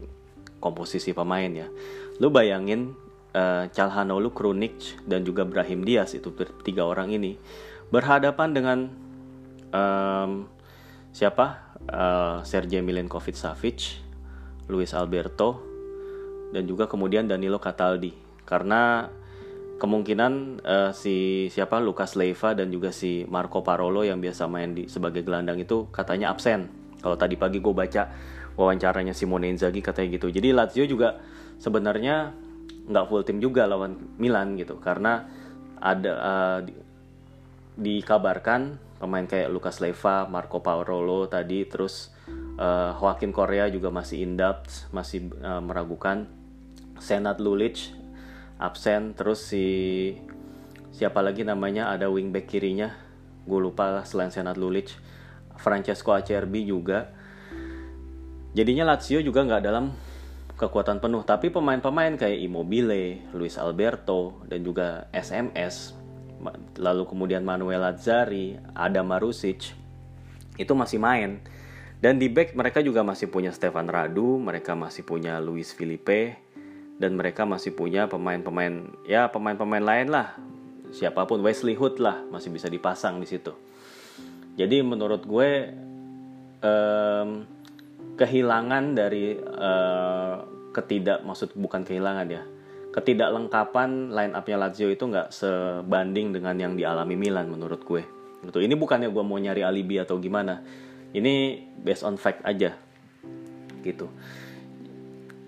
komposisi 0.64 1.12
pemain 1.12 1.52
ya. 1.52 1.68
Lu 2.24 2.32
bayangin 2.32 2.96
uh, 3.36 3.68
Calhanoglu, 3.70 4.32
Krunic 4.32 5.04
dan 5.04 5.28
juga 5.28 5.44
Brahim 5.44 5.84
Diaz 5.84 6.16
itu 6.16 6.32
tiga 6.64 6.88
orang 6.88 7.12
ini 7.12 7.36
berhadapan 7.92 8.50
dengan 8.56 8.80
um, 9.76 10.48
siapa? 11.16 11.72
Uh, 11.86 12.44
Sergej 12.44 12.84
Milinkovic 12.84 13.40
Savic, 13.40 14.04
Luis 14.68 14.92
Alberto 14.92 15.64
dan 16.52 16.68
juga 16.68 16.92
kemudian 16.92 17.24
Danilo 17.24 17.62
Cataldi. 17.64 18.12
Karena 18.44 19.08
kemungkinan 19.80 20.34
uh, 20.60 20.92
si 20.92 21.48
siapa 21.48 21.80
Lukas 21.80 22.20
Leiva 22.20 22.52
dan 22.52 22.68
juga 22.68 22.92
si 22.92 23.24
Marco 23.32 23.64
Parolo 23.64 24.04
yang 24.04 24.20
biasa 24.20 24.52
main 24.52 24.76
di 24.76 24.92
sebagai 24.92 25.24
gelandang 25.24 25.56
itu 25.56 25.88
katanya 25.96 26.36
absen. 26.36 26.68
Kalau 27.00 27.16
tadi 27.16 27.40
pagi 27.40 27.64
gue 27.64 27.72
baca 27.72 28.12
wawancaranya 28.60 29.16
Simone 29.16 29.52
Inzaghi 29.52 29.80
katanya 29.80 30.20
gitu. 30.20 30.28
Jadi 30.32 30.52
Lazio 30.52 30.84
juga 30.84 31.16
sebenarnya 31.60 32.36
nggak 32.86 33.06
full 33.08 33.24
tim 33.24 33.40
juga 33.42 33.66
lawan 33.66 33.98
Milan 34.22 34.58
gitu 34.60 34.78
karena 34.78 35.26
ada 35.82 36.12
uh, 36.14 36.60
di, 36.62 36.74
dikabarkan 37.76 38.85
pemain 38.98 39.28
kayak 39.28 39.52
Lukas 39.52 39.84
Leiva, 39.84 40.26
Marco 40.28 40.64
Parolo 40.64 41.28
tadi 41.28 41.68
terus 41.68 42.16
uh, 42.58 42.96
Joaquin 42.96 43.36
Korea 43.36 43.68
juga 43.68 43.92
masih 43.92 44.24
indap, 44.24 44.68
masih 44.96 45.32
uh, 45.44 45.60
meragukan. 45.60 46.28
Senat 46.96 47.44
Lulic 47.44 47.92
absen 48.56 49.12
terus 49.20 49.52
si 49.52 49.68
siapa 50.96 51.20
lagi 51.20 51.44
namanya 51.44 51.92
ada 51.92 52.08
wingback 52.08 52.48
kirinya 52.48 52.96
gue 53.44 53.60
lupa 53.60 54.02
selain 54.08 54.32
Senat 54.32 54.56
Lulic. 54.56 54.96
Francesco 55.56 56.12
Acerbi 56.12 56.68
juga. 56.68 57.16
Jadinya 58.52 58.92
Lazio 58.92 59.24
juga 59.24 59.44
nggak 59.44 59.64
dalam 59.64 59.96
kekuatan 60.56 61.04
penuh 61.04 61.24
tapi 61.28 61.52
pemain-pemain 61.52 62.16
kayak 62.16 62.40
Immobile, 62.40 63.32
Luis 63.36 63.60
Alberto 63.60 64.44
dan 64.48 64.64
juga 64.64 65.12
SMS 65.12 66.05
lalu 66.78 67.04
kemudian 67.06 67.42
Manuel 67.42 67.82
Lazzari, 67.82 68.58
Adam 68.74 69.10
Marusic 69.10 69.74
itu 70.56 70.74
masih 70.74 71.00
main. 71.02 71.44
Dan 72.00 72.22
di 72.22 72.30
back 72.30 72.54
mereka 72.54 72.84
juga 72.84 73.02
masih 73.02 73.32
punya 73.32 73.50
Stefan 73.50 73.90
Radu, 73.90 74.38
mereka 74.38 74.78
masih 74.78 75.02
punya 75.08 75.42
Luis 75.42 75.74
Felipe, 75.74 76.38
dan 77.02 77.18
mereka 77.18 77.44
masih 77.44 77.74
punya 77.76 78.08
pemain-pemain 78.08 78.94
ya 79.08 79.28
pemain-pemain 79.32 79.84
lain 79.84 80.08
lah. 80.12 80.38
Siapa 80.96 81.28
pun 81.28 81.44
Wesley 81.44 81.76
Hood 81.76 82.00
lah 82.00 82.24
masih 82.30 82.54
bisa 82.54 82.72
dipasang 82.72 83.20
di 83.20 83.28
situ. 83.28 83.52
Jadi 84.56 84.80
menurut 84.80 85.28
gue 85.28 85.52
um, 86.64 87.30
kehilangan 88.16 88.96
dari 88.96 89.36
uh, 89.36 90.36
ketidak 90.72 91.24
maksud 91.28 91.52
bukan 91.56 91.84
kehilangan 91.84 92.28
ya 92.32 92.44
ketidaklengkapan 92.96 94.16
line 94.16 94.34
upnya 94.34 94.56
Lazio 94.56 94.88
itu 94.88 95.04
nggak 95.04 95.28
sebanding 95.36 96.32
dengan 96.32 96.56
yang 96.56 96.74
dialami 96.80 97.20
Milan 97.20 97.52
menurut 97.52 97.84
gue. 97.84 98.08
Gitu. 98.48 98.64
Ini 98.64 98.72
bukannya 98.80 99.12
gue 99.12 99.24
mau 99.26 99.36
nyari 99.36 99.68
alibi 99.68 100.00
atau 100.00 100.16
gimana. 100.16 100.64
Ini 101.12 101.60
based 101.76 102.08
on 102.08 102.16
fact 102.16 102.40
aja. 102.48 102.72
Gitu. 103.84 104.08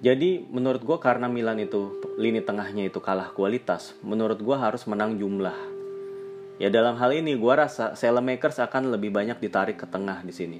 Jadi 0.03 0.43
menurut 0.51 0.83
gue 0.83 0.97
karena 0.99 1.31
Milan 1.31 1.57
itu 1.57 2.03
lini 2.19 2.43
tengahnya 2.43 2.85
itu 2.85 3.01
kalah 3.01 3.33
kualitas, 3.33 3.97
menurut 4.03 4.37
gue 4.37 4.53
harus 4.53 4.85
menang 4.85 5.17
jumlah. 5.17 5.55
Ya 6.61 6.69
dalam 6.69 6.99
hal 6.99 7.15
ini 7.15 7.33
gue 7.33 7.53
rasa 7.53 7.97
Makers 7.97 8.61
akan 8.61 8.93
lebih 8.93 9.09
banyak 9.09 9.41
ditarik 9.41 9.81
ke 9.81 9.87
tengah 9.89 10.21
di 10.21 10.33
sini. 10.35 10.59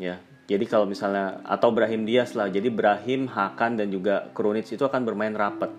Ya, 0.00 0.16
jadi 0.44 0.64
kalau 0.68 0.84
misalnya 0.84 1.40
atau 1.44 1.72
Brahim 1.72 2.04
Diaz 2.04 2.36
lah, 2.36 2.52
jadi 2.52 2.68
Brahim, 2.68 3.28
Hakan 3.32 3.80
dan 3.80 3.88
juga 3.88 4.28
Krunic 4.36 4.68
itu 4.68 4.84
akan 4.84 5.00
bermain 5.08 5.32
rapat. 5.32 5.72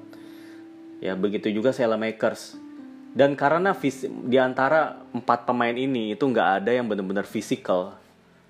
Ya 1.03 1.13
begitu 1.15 1.51
juga 1.51 1.71
Makers. 1.75 2.55
Dan 3.15 3.39
karena 3.39 3.71
di 4.27 4.37
antara 4.39 4.99
empat 5.15 5.47
pemain 5.47 5.71
ini 5.71 6.11
itu 6.11 6.23
nggak 6.27 6.63
ada 6.63 6.71
yang 6.75 6.91
benar-benar 6.91 7.23
fisikal 7.23 7.95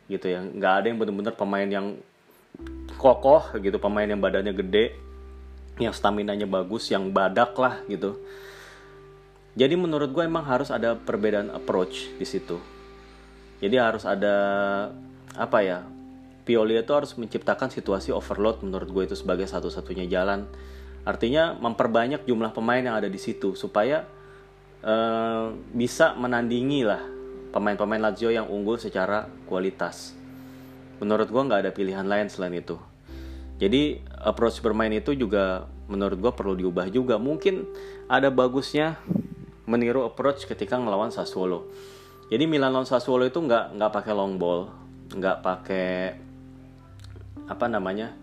gitu 0.10 0.26
ya, 0.26 0.42
nggak 0.42 0.74
ada 0.82 0.86
yang 0.90 0.98
benar-benar 0.98 1.38
pemain 1.38 1.70
yang 1.70 1.98
kokoh 2.98 3.54
gitu. 3.62 3.78
Pemain 3.78 4.10
yang 4.10 4.18
badannya 4.18 4.54
gede 4.58 4.98
yang 5.76 5.92
stamina 5.92 6.32
nya 6.34 6.48
bagus 6.48 6.88
yang 6.90 7.12
badak 7.12 7.54
lah 7.60 7.84
gitu. 7.86 8.18
Jadi 9.56 9.76
menurut 9.80 10.12
gue 10.12 10.24
emang 10.24 10.44
harus 10.44 10.68
ada 10.68 11.00
perbedaan 11.00 11.52
approach 11.52 12.12
di 12.20 12.26
situ. 12.28 12.60
Jadi 13.64 13.76
harus 13.80 14.04
ada 14.04 14.36
apa 15.36 15.60
ya 15.64 15.80
Pioli 16.46 16.78
itu 16.78 16.94
harus 16.94 17.18
menciptakan 17.18 17.74
situasi 17.74 18.14
overload 18.14 18.62
menurut 18.62 18.90
gue 18.94 19.04
itu 19.10 19.16
sebagai 19.18 19.50
satu-satunya 19.50 20.06
jalan 20.06 20.46
artinya 21.06 21.54
memperbanyak 21.56 22.26
jumlah 22.26 22.52
pemain 22.52 22.82
yang 22.82 22.98
ada 22.98 23.08
di 23.08 23.22
situ 23.22 23.54
supaya 23.54 24.04
uh, 24.82 25.54
bisa 25.72 26.18
menandingi 26.18 26.82
lah 26.84 27.02
pemain-pemain 27.54 28.02
Lazio 28.02 28.34
yang 28.34 28.52
unggul 28.52 28.76
secara 28.82 29.30
kualitas. 29.48 30.12
Menurut 31.00 31.32
gue 31.32 31.42
nggak 31.46 31.62
ada 31.64 31.72
pilihan 31.72 32.04
lain 32.04 32.28
selain 32.28 32.58
itu. 32.58 32.76
Jadi 33.56 34.04
approach 34.20 34.60
bermain 34.60 34.92
itu 34.92 35.16
juga 35.16 35.72
menurut 35.88 36.20
gue 36.20 36.32
perlu 36.36 36.54
diubah 36.60 36.92
juga. 36.92 37.16
Mungkin 37.16 37.64
ada 38.12 38.28
bagusnya 38.28 39.00
meniru 39.64 40.04
approach 40.04 40.44
ketika 40.44 40.76
ngelawan 40.76 41.16
Sassuolo. 41.16 41.72
Jadi 42.28 42.44
Milan 42.50 42.76
lawan 42.76 42.90
Sassuolo 42.90 43.24
itu 43.24 43.40
nggak 43.40 43.80
nggak 43.80 43.92
pakai 43.94 44.12
long 44.12 44.36
ball 44.36 44.86
nggak 45.14 45.38
pakai 45.46 46.18
apa 47.46 47.66
namanya 47.70 48.18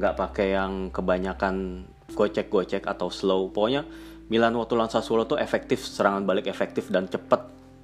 nggak 0.00 0.14
uh, 0.16 0.18
pakai 0.18 0.56
yang 0.56 0.88
kebanyakan 0.88 1.84
gocek-gocek 2.16 2.88
atau 2.88 3.12
slow. 3.12 3.52
Pokoknya 3.52 3.84
Milan 4.30 4.54
waktu 4.56 4.78
lawan 4.78 4.88
Sassuolo 4.88 5.26
tuh 5.26 5.36
efektif 5.36 5.82
serangan 5.82 6.22
balik 6.24 6.46
efektif 6.46 6.88
dan 6.88 7.10
cepet 7.10 7.42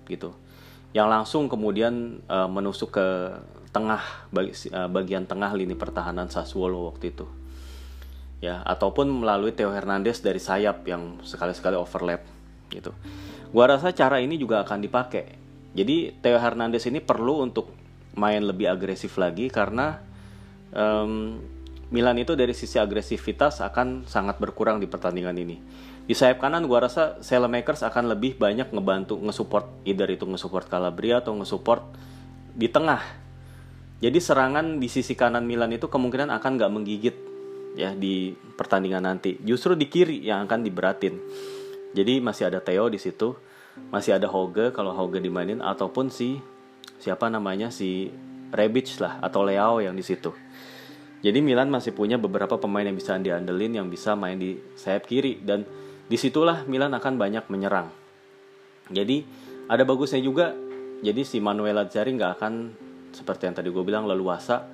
gitu. 0.08 0.32
Yang 0.94 1.08
langsung 1.10 1.44
kemudian 1.50 2.24
uh, 2.30 2.48
menusuk 2.48 2.94
ke 2.96 3.06
tengah 3.74 4.00
bagi, 4.32 4.54
uh, 4.72 4.88
bagian 4.88 5.28
tengah 5.28 5.52
lini 5.52 5.76
pertahanan 5.76 6.30
Sassuolo 6.32 6.88
waktu 6.88 7.12
itu. 7.12 7.26
Ya 8.40 8.62
ataupun 8.64 9.10
melalui 9.10 9.52
Theo 9.52 9.74
Hernandez 9.74 10.22
dari 10.22 10.40
sayap 10.40 10.86
yang 10.88 11.20
sekali-sekali 11.20 11.76
overlap 11.76 12.24
gitu. 12.72 12.94
Gua 13.52 13.76
rasa 13.76 13.92
cara 13.92 14.22
ini 14.22 14.38
juga 14.40 14.64
akan 14.64 14.78
dipakai. 14.80 15.36
Jadi 15.76 16.16
Theo 16.24 16.40
Hernandez 16.40 16.86
ini 16.88 17.04
perlu 17.04 17.44
untuk 17.44 17.74
main 18.16 18.40
lebih 18.40 18.72
agresif 18.72 19.20
lagi 19.20 19.52
karena 19.52 20.05
um, 20.76 21.40
Milan 21.88 22.18
itu 22.20 22.36
dari 22.36 22.52
sisi 22.52 22.76
agresivitas 22.76 23.62
akan 23.62 24.04
sangat 24.04 24.36
berkurang 24.42 24.82
di 24.82 24.90
pertandingan 24.90 25.38
ini. 25.38 25.56
Di 26.06 26.14
sayap 26.14 26.38
kanan 26.38 26.66
gue 26.70 26.78
rasa 26.78 27.18
Selemakers 27.18 27.82
akan 27.82 28.14
lebih 28.14 28.38
banyak 28.38 28.70
ngebantu 28.70 29.18
ngesupport 29.18 29.86
either 29.86 30.06
itu 30.06 30.22
ngesupport 30.22 30.66
Calabria 30.70 31.18
atau 31.18 31.34
ngesupport 31.34 31.82
di 32.54 32.70
tengah. 32.70 33.02
Jadi 33.98 34.18
serangan 34.20 34.78
di 34.78 34.86
sisi 34.92 35.16
kanan 35.18 35.48
Milan 35.48 35.72
itu 35.74 35.88
kemungkinan 35.90 36.30
akan 36.30 36.50
nggak 36.58 36.72
menggigit 36.74 37.16
ya 37.74 37.94
di 37.94 38.34
pertandingan 38.34 39.02
nanti. 39.02 39.38
Justru 39.42 39.74
di 39.74 39.86
kiri 39.86 40.22
yang 40.26 40.46
akan 40.46 40.62
diberatin. 40.62 41.18
Jadi 41.96 42.20
masih 42.20 42.50
ada 42.50 42.60
Theo 42.60 42.92
di 42.92 43.00
situ, 43.00 43.38
masih 43.88 44.18
ada 44.18 44.28
Hoge 44.28 44.74
kalau 44.74 44.92
Hoge 44.92 45.22
dimainin 45.22 45.62
ataupun 45.62 46.12
si 46.12 46.38
siapa 46.98 47.30
namanya 47.30 47.70
si 47.72 48.10
Rebic 48.52 49.00
lah 49.02 49.18
atau 49.22 49.42
Leao 49.42 49.82
yang 49.82 49.96
di 49.96 50.04
situ. 50.06 50.30
Jadi 51.24 51.40
Milan 51.40 51.72
masih 51.72 51.96
punya 51.96 52.20
beberapa 52.20 52.60
pemain 52.60 52.84
yang 52.84 52.96
bisa 52.96 53.16
diandelin 53.16 53.80
yang 53.80 53.88
bisa 53.88 54.12
main 54.12 54.36
di 54.36 54.60
sayap 54.76 55.08
kiri. 55.08 55.40
Dan 55.40 55.64
di 56.06 56.16
situlah 56.20 56.68
Milan 56.68 56.92
akan 56.92 57.16
banyak 57.16 57.48
menyerang. 57.48 57.88
Jadi 58.92 59.24
ada 59.66 59.82
bagusnya 59.82 60.20
juga. 60.22 60.54
Jadi 61.02 61.28
si 61.28 61.42
Manuel 61.42 61.76
Lazzari 61.76 62.16
nggak 62.16 62.32
akan 62.40 62.52
seperti 63.12 63.48
yang 63.48 63.56
tadi 63.56 63.68
gue 63.68 63.84
bilang 63.84 64.08
leluasa 64.08 64.64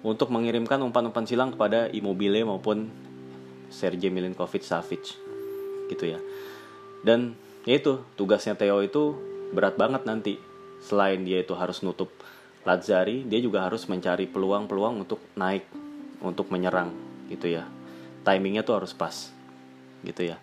untuk 0.00 0.32
mengirimkan 0.32 0.80
umpan-umpan 0.80 1.24
silang 1.24 1.52
kepada 1.52 1.88
Immobile 1.92 2.44
maupun 2.44 2.88
Sergej 3.72 4.12
Milinkovic 4.12 4.64
Savic 4.64 5.16
gitu 5.88 6.04
ya. 6.04 6.20
Dan 7.00 7.32
ya 7.64 7.80
itu 7.80 8.04
tugasnya 8.16 8.56
Theo 8.56 8.84
itu 8.84 9.16
berat 9.56 9.80
banget 9.80 10.04
nanti. 10.04 10.36
Selain 10.80 11.20
dia 11.24 11.44
itu 11.44 11.52
harus 11.52 11.84
nutup 11.84 12.08
Lazari 12.60 13.24
dia 13.24 13.40
juga 13.40 13.64
harus 13.64 13.88
mencari 13.88 14.28
peluang-peluang 14.28 15.08
untuk 15.08 15.20
naik 15.32 15.64
untuk 16.20 16.52
menyerang 16.52 16.92
gitu 17.28 17.48
ya 17.50 17.66
timingnya 18.22 18.62
tuh 18.62 18.80
harus 18.80 18.92
pas 18.92 19.32
gitu 20.04 20.22
ya 20.24 20.36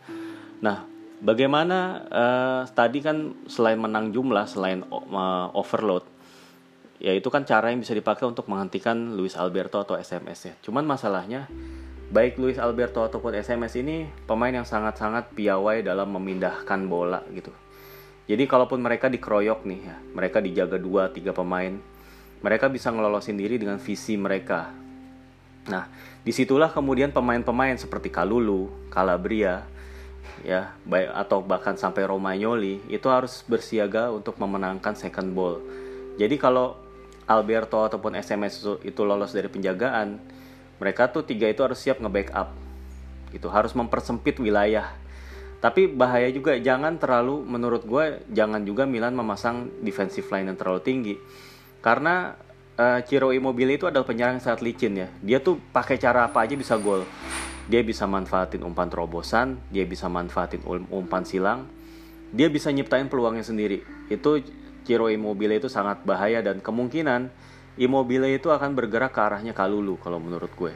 nah 0.61 0.85
bagaimana 1.21 2.05
uh, 2.09 2.61
tadi 2.69 3.01
kan 3.01 3.33
selain 3.49 3.77
menang 3.77 4.13
jumlah 4.13 4.45
selain 4.45 4.85
uh, 4.89 5.49
overload 5.53 6.17
ya 6.97 7.13
itu 7.13 7.29
kan 7.29 7.45
cara 7.45 7.69
yang 7.69 7.81
bisa 7.81 7.93
dipakai 7.93 8.25
untuk 8.25 8.49
menghentikan 8.49 9.13
Luis 9.13 9.37
Alberto 9.37 9.77
atau 9.77 9.95
SMS 9.97 10.39
ya. 10.49 10.53
Cuman 10.65 10.83
masalahnya 10.85 11.45
baik 12.09 12.41
Luis 12.41 12.57
Alberto 12.57 13.05
ataupun 13.05 13.37
SMS 13.37 13.77
ini 13.77 14.09
pemain 14.25 14.53
yang 14.53 14.65
sangat-sangat 14.65 15.33
piawai 15.37 15.85
dalam 15.85 16.09
memindahkan 16.17 16.79
bola 16.89 17.21
gitu. 17.33 17.53
Jadi 18.27 18.43
kalaupun 18.43 18.83
mereka 18.83 19.07
dikeroyok 19.07 19.63
nih 19.63 19.79
ya, 19.87 19.95
mereka 20.11 20.43
dijaga 20.43 20.75
dua 20.75 21.07
tiga 21.15 21.31
pemain, 21.31 21.79
mereka 22.43 22.67
bisa 22.67 22.91
ngelolosin 22.91 23.39
diri 23.39 23.55
dengan 23.55 23.79
visi 23.79 24.19
mereka. 24.19 24.67
Nah, 25.67 25.91
di 26.23 26.31
situlah 26.31 26.71
kemudian 26.71 27.11
pemain-pemain 27.11 27.75
seperti 27.75 28.07
Kalulu, 28.07 28.71
Calabria, 28.91 29.67
ya, 30.43 30.75
baik 30.87 31.11
atau 31.11 31.43
bahkan 31.43 31.75
sampai 31.75 32.07
Romagnoli 32.07 32.83
itu 32.91 33.07
harus 33.07 33.43
bersiaga 33.47 34.11
untuk 34.11 34.39
memenangkan 34.39 34.95
second 34.95 35.31
ball. 35.35 35.59
Jadi 36.17 36.35
kalau 36.39 36.79
Alberto 37.27 37.83
ataupun 37.83 38.15
SMS 38.15 38.63
itu, 38.83 39.01
lolos 39.03 39.35
dari 39.35 39.51
penjagaan, 39.51 40.19
mereka 40.79 41.11
tuh 41.11 41.27
tiga 41.27 41.51
itu 41.51 41.61
harus 41.61 41.79
siap 41.79 41.99
nge-backup. 41.99 42.55
Gitu, 43.35 43.47
harus 43.51 43.75
mempersempit 43.75 44.39
wilayah. 44.39 44.95
Tapi 45.59 45.89
bahaya 45.89 46.29
juga 46.31 46.55
jangan 46.55 46.95
terlalu 47.01 47.43
menurut 47.43 47.83
gue 47.83 48.23
jangan 48.29 48.61
juga 48.63 48.85
Milan 48.85 49.17
memasang 49.17 49.67
defensive 49.81 50.29
line 50.31 50.53
yang 50.53 50.57
terlalu 50.57 50.81
tinggi. 50.85 51.15
Karena 51.81 52.37
uh, 52.77 52.99
Ciro 53.03 53.33
Immobile 53.33 53.75
itu 53.75 53.85
adalah 53.89 54.05
penyerang 54.05 54.39
sangat 54.39 54.61
licin 54.61 54.93
ya. 54.95 55.09
Dia 55.19 55.41
tuh 55.41 55.59
pakai 55.73 55.97
cara 55.97 56.29
apa 56.29 56.45
aja 56.45 56.53
bisa 56.53 56.77
gol. 56.77 57.03
Dia 57.67 57.83
bisa 57.83 58.07
manfaatin 58.07 58.63
umpan 58.63 58.87
terobosan, 58.87 59.59
dia 59.67 59.83
bisa 59.83 60.07
manfaatin 60.07 60.63
um, 60.63 60.87
umpan 60.87 61.27
silang, 61.27 61.67
dia 62.31 62.47
bisa 62.47 62.71
nyiptain 62.71 63.11
peluangnya 63.11 63.43
sendiri. 63.43 63.83
Itu 64.07 64.39
Ciro 64.87 65.11
Immobile 65.11 65.59
itu 65.59 65.67
sangat 65.67 66.07
bahaya 66.07 66.39
dan 66.39 66.63
kemungkinan 66.63 67.27
Immobile 67.77 68.39
itu 68.39 68.49
akan 68.49 68.73
bergerak 68.73 69.13
ke 69.13 69.19
arahnya 69.21 69.51
Kalulu 69.51 69.99
kalau 69.99 70.17
menurut 70.17 70.49
gue. 70.55 70.73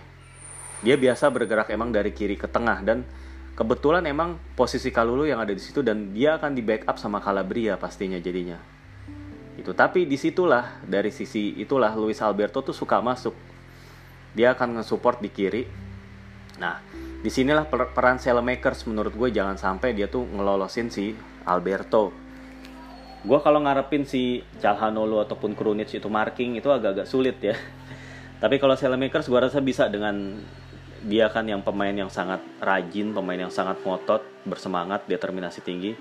Dia 0.83 0.99
biasa 0.99 1.31
bergerak 1.31 1.71
emang 1.71 1.95
dari 1.95 2.11
kiri 2.11 2.35
ke 2.35 2.45
tengah 2.45 2.83
dan 2.83 3.07
kebetulan 3.55 4.03
emang 4.05 4.37
posisi 4.53 4.91
Kalulu 4.91 5.25
yang 5.25 5.39
ada 5.39 5.55
di 5.55 5.63
situ 5.63 5.81
dan 5.81 6.11
dia 6.11 6.37
akan 6.37 6.53
di 6.53 6.61
backup 6.61 6.99
sama 6.99 7.23
Calabria 7.23 7.79
pastinya 7.79 8.19
jadinya. 8.19 8.80
Itu 9.59 9.75
tapi 9.75 10.07
di 10.07 10.15
situlah 10.15 10.79
dari 10.85 11.11
sisi 11.11 11.59
itulah 11.59 11.91
Luis 11.97 12.23
Alberto 12.23 12.63
tuh 12.63 12.75
suka 12.75 13.03
masuk. 13.03 13.35
Dia 14.31 14.55
akan 14.55 14.79
nge-support 14.79 15.19
di 15.19 15.29
kiri. 15.31 15.63
Nah, 16.61 16.79
di 17.19 17.27
sinilah 17.27 17.67
peran 17.67 18.21
Selemakers 18.21 18.87
menurut 18.87 19.11
gue. 19.11 19.29
Jangan 19.33 19.59
sampai 19.59 19.91
dia 19.91 20.07
tuh 20.07 20.23
ngelolosin 20.23 20.87
si 20.87 21.11
Alberto. 21.43 22.15
Gue 23.21 23.37
kalau 23.43 23.61
ngarepin 23.61 24.07
si 24.07 24.41
Calhanoglu 24.63 25.21
ataupun 25.21 25.53
Krunic 25.53 25.93
itu 25.93 26.09
marking 26.09 26.57
itu 26.57 26.71
agak-agak 26.71 27.05
sulit 27.05 27.37
ya. 27.43 27.53
Tapi 28.41 28.57
kalau 28.57 28.73
Selemakers 28.73 29.27
gue 29.27 29.39
rasa 29.39 29.59
bisa 29.61 29.91
dengan 29.91 30.41
dia 31.01 31.29
kan 31.33 31.45
yang 31.49 31.65
pemain 31.65 31.93
yang 31.93 32.13
sangat 32.13 32.41
rajin 32.61 33.09
pemain 33.09 33.37
yang 33.37 33.49
sangat 33.49 33.81
ngotot 33.81 34.21
bersemangat 34.45 35.09
determinasi 35.09 35.65
tinggi 35.65 35.97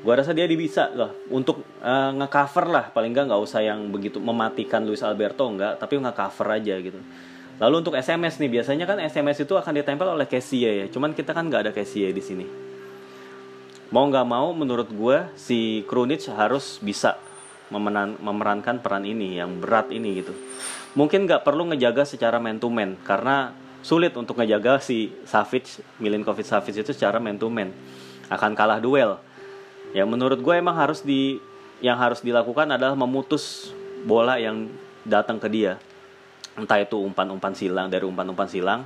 gue 0.00 0.14
rasa 0.16 0.32
dia 0.32 0.48
bisa 0.48 0.88
loh 0.96 1.12
untuk 1.28 1.60
uh, 1.84 2.10
ngecover 2.16 2.72
lah. 2.72 2.84
Paling 2.88 3.12
nggak 3.12 3.26
nggak 3.28 3.42
usah 3.44 3.60
yang 3.60 3.92
begitu 3.92 4.16
mematikan 4.16 4.80
Luis 4.88 5.04
Alberto 5.04 5.44
nggak 5.44 5.76
tapi 5.76 6.00
ngecover 6.00 6.46
aja 6.56 6.74
gitu. 6.80 7.00
Lalu 7.60 7.74
untuk 7.84 7.92
SMS 7.92 8.40
nih 8.40 8.48
biasanya 8.48 8.88
kan 8.88 8.96
SMS 8.96 9.44
itu 9.44 9.52
akan 9.52 9.72
ditempel 9.76 10.08
oleh 10.08 10.24
Cassie 10.24 10.64
ya. 10.64 10.86
Cuman 10.88 11.12
kita 11.12 11.36
kan 11.36 11.44
nggak 11.44 11.68
ada 11.68 11.72
Cassie 11.76 12.08
di 12.08 12.22
sini. 12.24 12.48
Mau 13.92 14.08
nggak 14.08 14.24
mau 14.24 14.56
menurut 14.56 14.88
gue 14.88 15.28
si 15.36 15.84
Krunic 15.84 16.24
harus 16.32 16.80
bisa 16.80 17.20
memeran, 17.68 18.16
memerankan 18.16 18.80
peran 18.80 19.04
ini 19.04 19.36
yang 19.36 19.60
berat 19.60 19.92
ini 19.92 20.24
gitu. 20.24 20.32
Mungkin 20.96 21.28
nggak 21.28 21.44
perlu 21.44 21.68
ngejaga 21.68 22.08
secara 22.08 22.40
man 22.40 22.56
to 22.56 22.72
man 22.72 22.96
karena 23.04 23.52
sulit 23.84 24.16
untuk 24.16 24.40
ngejaga 24.40 24.80
si 24.80 25.12
Savic 25.28 25.84
Milinkovic 26.00 26.48
Savic 26.48 26.80
itu 26.80 26.92
secara 26.96 27.20
man 27.20 27.36
to 27.36 27.52
man 27.52 27.72
akan 28.32 28.52
kalah 28.56 28.80
duel 28.80 29.20
ya 29.96 30.06
menurut 30.06 30.38
gue 30.38 30.54
emang 30.54 30.76
harus 30.76 31.02
di 31.02 31.38
yang 31.80 31.96
harus 31.96 32.20
dilakukan 32.20 32.76
adalah 32.76 32.92
memutus 32.92 33.72
bola 34.04 34.36
yang 34.36 34.68
datang 35.04 35.40
ke 35.40 35.48
dia. 35.48 35.80
Entah 36.56 36.76
itu 36.80 37.00
umpan-umpan 37.00 37.56
silang 37.56 37.88
dari 37.88 38.04
umpan-umpan 38.04 38.48
silang 38.48 38.84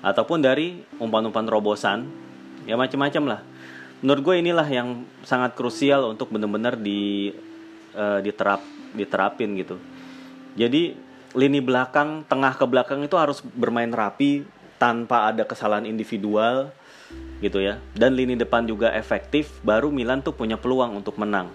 ataupun 0.00 0.40
dari 0.40 0.80
umpan-umpan 0.96 1.44
robosan 1.44 2.08
ya 2.64 2.80
macam-macam 2.80 3.36
lah. 3.36 3.40
Menurut 4.00 4.22
gue 4.24 4.34
inilah 4.40 4.64
yang 4.64 5.04
sangat 5.28 5.52
krusial 5.52 6.08
untuk 6.08 6.32
benar-benar 6.32 6.80
di 6.80 7.28
uh, 7.92 8.24
diterap 8.24 8.64
diterapin 8.96 9.52
gitu. 9.60 9.76
Jadi 10.56 10.96
lini 11.36 11.60
belakang 11.62 12.26
tengah 12.26 12.56
ke 12.56 12.64
belakang 12.64 13.04
itu 13.04 13.14
harus 13.14 13.44
bermain 13.44 13.92
rapi 13.92 14.42
tanpa 14.80 15.28
ada 15.28 15.44
kesalahan 15.44 15.84
individual 15.84 16.72
gitu 17.40 17.58
ya. 17.58 17.80
Dan 17.96 18.14
lini 18.14 18.36
depan 18.36 18.68
juga 18.68 18.92
efektif 18.92 19.50
baru 19.64 19.88
Milan 19.88 20.20
tuh 20.20 20.36
punya 20.36 20.60
peluang 20.60 21.00
untuk 21.00 21.16
menang. 21.16 21.48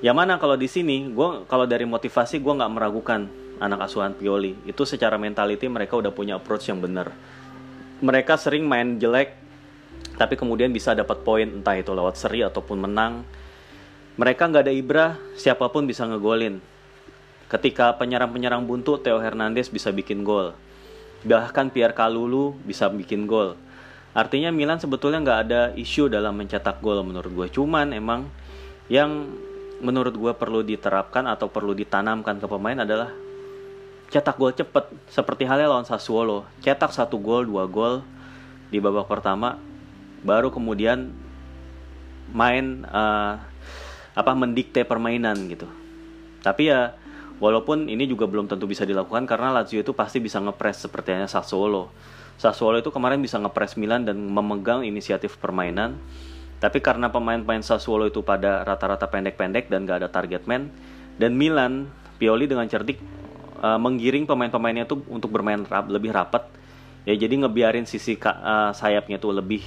Yang 0.00 0.16
mana 0.16 0.34
kalau 0.36 0.56
di 0.56 0.68
sini 0.68 1.08
gue 1.12 1.48
kalau 1.48 1.64
dari 1.64 1.84
motivasi 1.88 2.40
gue 2.40 2.52
nggak 2.52 2.72
meragukan 2.72 3.28
anak 3.60 3.88
asuhan 3.88 4.16
Pioli. 4.16 4.56
Itu 4.68 4.88
secara 4.88 5.20
mentality 5.20 5.68
mereka 5.68 5.96
udah 5.96 6.12
punya 6.12 6.36
approach 6.36 6.68
yang 6.68 6.80
benar. 6.80 7.12
Mereka 8.00 8.36
sering 8.36 8.64
main 8.64 9.00
jelek 9.00 9.36
tapi 10.16 10.36
kemudian 10.36 10.72
bisa 10.72 10.96
dapat 10.96 11.20
poin 11.24 11.44
entah 11.44 11.76
itu 11.76 11.92
lewat 11.92 12.16
seri 12.16 12.40
ataupun 12.44 12.88
menang. 12.88 13.24
Mereka 14.16 14.48
nggak 14.48 14.64
ada 14.64 14.72
ibrah 14.72 15.12
siapa 15.36 15.68
pun 15.68 15.84
bisa 15.84 16.08
ngegolin. 16.08 16.60
Ketika 17.46 17.94
penyerang-penyerang 18.00 18.64
buntu 18.64 18.96
Theo 18.96 19.20
Hernandez 19.20 19.68
bisa 19.68 19.92
bikin 19.92 20.24
gol. 20.24 20.56
Bahkan 21.24 21.72
Pierre 21.72 21.96
Kalulu 21.96 22.56
bisa 22.64 22.88
bikin 22.88 23.28
gol 23.28 23.56
artinya 24.16 24.48
Milan 24.48 24.80
sebetulnya 24.80 25.20
nggak 25.20 25.40
ada 25.44 25.60
isu 25.76 26.08
dalam 26.08 26.40
mencetak 26.40 26.80
gol 26.80 27.04
menurut 27.04 27.28
gue 27.28 27.46
cuman 27.52 27.92
emang 27.92 28.24
yang 28.88 29.28
menurut 29.84 30.16
gue 30.16 30.32
perlu 30.32 30.64
diterapkan 30.64 31.28
atau 31.28 31.52
perlu 31.52 31.76
ditanamkan 31.76 32.40
ke 32.40 32.46
pemain 32.48 32.80
adalah 32.80 33.12
cetak 34.08 34.36
gol 34.38 34.54
cepet. 34.54 34.84
Seperti 35.10 35.44
halnya 35.44 35.68
lawan 35.68 35.84
Sassuolo. 35.84 36.46
Cetak 36.62 36.94
satu 36.94 37.18
gol 37.20 37.44
dua 37.44 37.66
gol 37.66 38.00
di 38.72 38.82
babak 38.82 39.06
pertama 39.06 39.58
baru 40.26 40.50
kemudian 40.50 41.14
main 42.34 42.82
uh, 42.88 43.38
apa 44.16 44.32
mendikte 44.32 44.82
permainan 44.82 45.36
gitu. 45.50 45.68
Tapi 46.40 46.72
ya 46.72 46.96
walaupun 47.36 47.90
ini 47.90 48.08
juga 48.08 48.24
belum 48.24 48.48
tentu 48.48 48.64
bisa 48.64 48.88
dilakukan 48.88 49.28
karena 49.28 49.52
Lazio 49.52 49.84
itu 49.84 49.92
pasti 49.92 50.22
bisa 50.22 50.40
ngepres 50.40 50.88
seperti 50.88 51.12
hanya 51.12 51.28
Sassuolo 51.28 51.92
Sassuolo 52.36 52.80
itu 52.80 52.92
kemarin 52.92 53.20
bisa 53.24 53.40
ngepres 53.40 53.80
Milan 53.80 54.04
dan 54.04 54.20
memegang 54.20 54.84
inisiatif 54.84 55.40
permainan. 55.40 55.96
Tapi 56.56 56.80
karena 56.80 57.12
pemain-pemain 57.12 57.60
Sassuolo 57.60 58.08
itu 58.08 58.24
pada 58.24 58.64
rata-rata 58.64 59.08
pendek-pendek 59.08 59.68
dan 59.68 59.84
gak 59.84 60.04
ada 60.04 60.08
target 60.08 60.48
man 60.48 60.72
dan 61.20 61.36
Milan 61.36 61.88
Pioli 62.16 62.48
dengan 62.48 62.64
cerdik 62.64 62.96
uh, 63.60 63.76
menggiring 63.76 64.24
pemain-pemainnya 64.24 64.88
tuh 64.88 65.04
untuk 65.12 65.32
bermain 65.32 65.60
rap, 65.68 65.88
lebih 65.92 66.12
rapat. 66.12 66.48
Ya 67.04 67.12
jadi 67.12 67.44
ngebiarin 67.44 67.84
sisi 67.84 68.16
uh, 68.16 68.72
sayapnya 68.72 69.20
tuh 69.20 69.36
lebih 69.36 69.62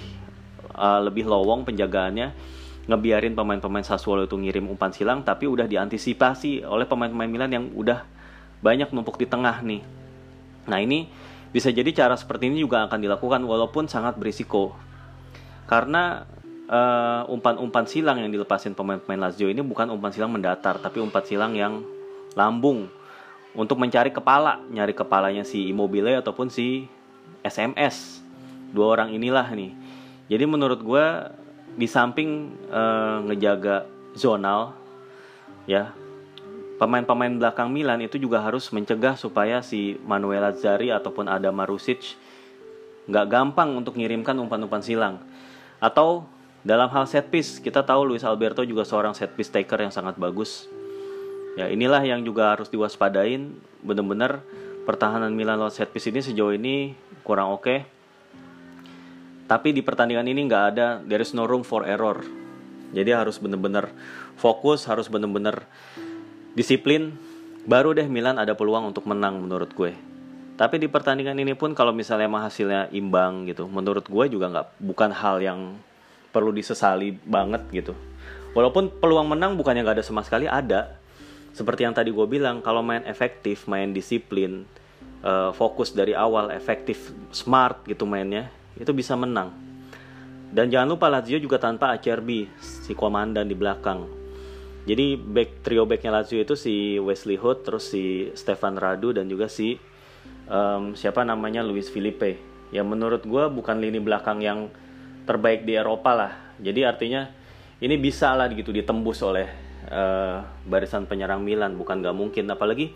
uh, 0.73 1.01
lebih 1.05 1.29
lowong 1.29 1.65
penjagaannya. 1.65 2.57
Ngebiarin 2.89 3.37
pemain-pemain 3.37 3.85
Sassuolo 3.85 4.25
itu 4.25 4.33
ngirim 4.33 4.65
umpan 4.65 4.89
silang 4.89 5.21
tapi 5.21 5.45
udah 5.45 5.69
diantisipasi 5.69 6.65
oleh 6.65 6.89
pemain-pemain 6.89 7.29
Milan 7.29 7.53
yang 7.53 7.65
udah 7.77 8.01
banyak 8.65 8.89
numpuk 8.89 9.21
di 9.21 9.29
tengah 9.29 9.61
nih. 9.61 9.85
Nah 10.65 10.81
ini 10.81 11.05
bisa 11.49 11.73
jadi 11.73 11.89
cara 11.91 12.13
seperti 12.13 12.49
ini 12.49 12.61
juga 12.61 12.85
akan 12.85 12.99
dilakukan 13.01 13.41
walaupun 13.41 13.89
sangat 13.89 14.17
berisiko. 14.21 14.77
Karena 15.65 16.25
umpan-umpan 17.25 17.85
uh, 17.85 17.89
silang 17.89 18.21
yang 18.21 18.29
dilepasin 18.29 18.77
pemain-pemain 18.77 19.25
Lazio 19.25 19.49
ini 19.49 19.65
bukan 19.65 19.89
umpan 19.89 20.13
silang 20.13 20.29
mendatar 20.29 20.77
tapi 20.77 21.01
umpan 21.01 21.25
silang 21.25 21.53
yang 21.57 21.81
lambung. 22.37 22.89
Untuk 23.57 23.81
mencari 23.81 24.13
kepala 24.13 24.61
nyari 24.69 24.93
kepalanya 24.93 25.41
si 25.41 25.73
Immobile 25.73 26.21
ataupun 26.21 26.53
si 26.53 26.85
SMS 27.41 28.21
dua 28.69 28.93
orang 28.93 29.09
inilah 29.09 29.49
nih. 29.49 29.73
Jadi 30.29 30.45
menurut 30.45 30.85
gue 30.85 31.05
di 31.73 31.89
samping 31.89 32.53
uh, 32.69 33.25
ngejaga 33.25 33.89
zonal 34.13 34.77
ya 35.65 35.89
pemain-pemain 36.79 37.35
belakang 37.35 37.69
Milan 37.69 37.99
itu 37.99 38.15
juga 38.15 38.39
harus 38.39 38.71
mencegah 38.71 39.19
supaya 39.19 39.59
si 39.59 39.99
Manuel 40.07 40.47
Lazzari 40.47 40.89
ataupun 40.89 41.27
Adam 41.27 41.53
Marusic 41.53 42.15
nggak 43.11 43.25
gampang 43.27 43.75
untuk 43.75 43.99
ngirimkan 43.99 44.33
umpan-umpan 44.39 44.81
silang 44.81 45.15
atau 45.83 46.23
dalam 46.63 46.87
hal 46.91 47.03
set 47.05 47.27
piece 47.27 47.59
kita 47.59 47.83
tahu 47.83 48.15
Luis 48.15 48.23
Alberto 48.23 48.63
juga 48.63 48.87
seorang 48.87 49.11
set 49.11 49.35
piece 49.35 49.51
taker 49.51 49.83
yang 49.83 49.91
sangat 49.91 50.15
bagus 50.15 50.71
ya 51.59 51.67
inilah 51.67 51.99
yang 52.01 52.23
juga 52.23 52.55
harus 52.55 52.71
diwaspadain 52.71 53.53
benar-benar 53.83 54.39
pertahanan 54.89 55.29
Milan 55.37 55.61
lewat 55.61 55.77
set 55.77 55.93
piece 55.93 56.09
ini 56.09 56.17
sejauh 56.17 56.57
ini 56.57 56.97
kurang 57.21 57.53
oke. 57.53 57.61
Okay. 57.61 57.79
Tapi 59.45 59.69
di 59.69 59.85
pertandingan 59.85 60.25
ini 60.25 60.49
nggak 60.49 60.65
ada, 60.73 60.87
there 61.05 61.21
is 61.21 61.33
no 61.37 61.45
room 61.45 61.61
for 61.61 61.85
error. 61.85 62.25
Jadi 62.89 63.13
harus 63.13 63.37
bener-bener 63.37 63.93
fokus, 64.33 64.89
harus 64.89 65.05
bener-bener 65.05 65.65
disiplin. 66.59 67.15
Baru 67.63 67.95
deh 67.95 68.03
Milan 68.11 68.35
ada 68.35 68.51
peluang 68.51 68.91
untuk 68.91 69.07
menang 69.07 69.39
menurut 69.39 69.71
gue. 69.71 69.95
Tapi 70.59 70.75
di 70.75 70.91
pertandingan 70.91 71.39
ini 71.39 71.55
pun 71.55 71.71
kalau 71.71 71.95
misalnya 71.95 72.27
emang 72.27 72.43
hasilnya 72.43 72.91
imbang 72.91 73.47
gitu, 73.47 73.71
menurut 73.71 74.03
gue 74.03 74.25
juga 74.27 74.51
nggak 74.51 74.67
bukan 74.83 75.15
hal 75.15 75.39
yang 75.39 75.79
perlu 76.35 76.51
disesali 76.51 77.15
banget 77.15 77.63
gitu. 77.71 77.95
Walaupun 78.51 78.91
peluang 78.99 79.31
menang 79.31 79.55
bukannya 79.55 79.87
nggak 79.87 80.03
ada 80.03 80.05
sama 80.05 80.19
sekali 80.19 80.51
ada. 80.51 80.99
Seperti 81.55 81.87
yang 81.87 81.95
tadi 81.95 82.11
gue 82.11 82.27
bilang, 82.27 82.59
kalau 82.59 82.83
main 82.83 83.07
efektif, 83.07 83.71
main 83.71 83.95
disiplin, 83.95 84.67
uh, 85.23 85.55
fokus 85.55 85.95
dari 85.95 86.11
awal, 86.11 86.51
efektif, 86.51 87.15
smart 87.31 87.87
gitu 87.87 88.03
mainnya, 88.03 88.51
itu 88.75 88.91
bisa 88.91 89.15
menang. 89.15 89.55
Dan 90.51 90.67
jangan 90.67 90.91
lupa 90.91 91.07
Lazio 91.07 91.39
juga 91.39 91.55
tanpa 91.55 91.95
Acerbi, 91.95 92.51
si 92.59 92.91
komandan 92.93 93.47
di 93.47 93.55
belakang. 93.55 94.18
Jadi 94.87 95.19
back 95.19 95.65
trio 95.65 95.83
backnya 95.83 96.21
Lazio 96.21 96.39
itu 96.39 96.55
si 96.55 96.95
Wesley 96.97 97.35
Hood, 97.35 97.67
terus 97.67 97.91
si 97.91 98.31
Stefan 98.33 98.79
Radu 98.79 99.11
dan 99.11 99.27
juga 99.27 99.51
si 99.51 99.75
um, 100.49 100.95
siapa 100.95 101.23
namanya 101.27 101.61
Luis 101.61 101.91
Felipe. 101.91 102.39
Ya 102.69 102.85
menurut 102.85 103.25
gue 103.25 103.43
bukan 103.49 103.81
lini 103.81 103.97
belakang 103.97 104.39
yang 104.39 104.69
terbaik 105.25 105.65
di 105.65 105.77
Eropa 105.77 106.11
lah. 106.13 106.33
Jadi 106.61 106.85
artinya 106.85 107.29
ini 107.79 107.95
bisa 107.95 108.33
lah 108.35 108.49
gitu 108.51 108.73
ditembus 108.73 109.21
oleh 109.23 109.47
uh, 109.89 110.43
barisan 110.65 111.05
penyerang 111.05 111.41
Milan, 111.45 111.77
bukan 111.77 112.01
gak 112.01 112.17
mungkin. 112.17 112.45
Apalagi 112.49 112.93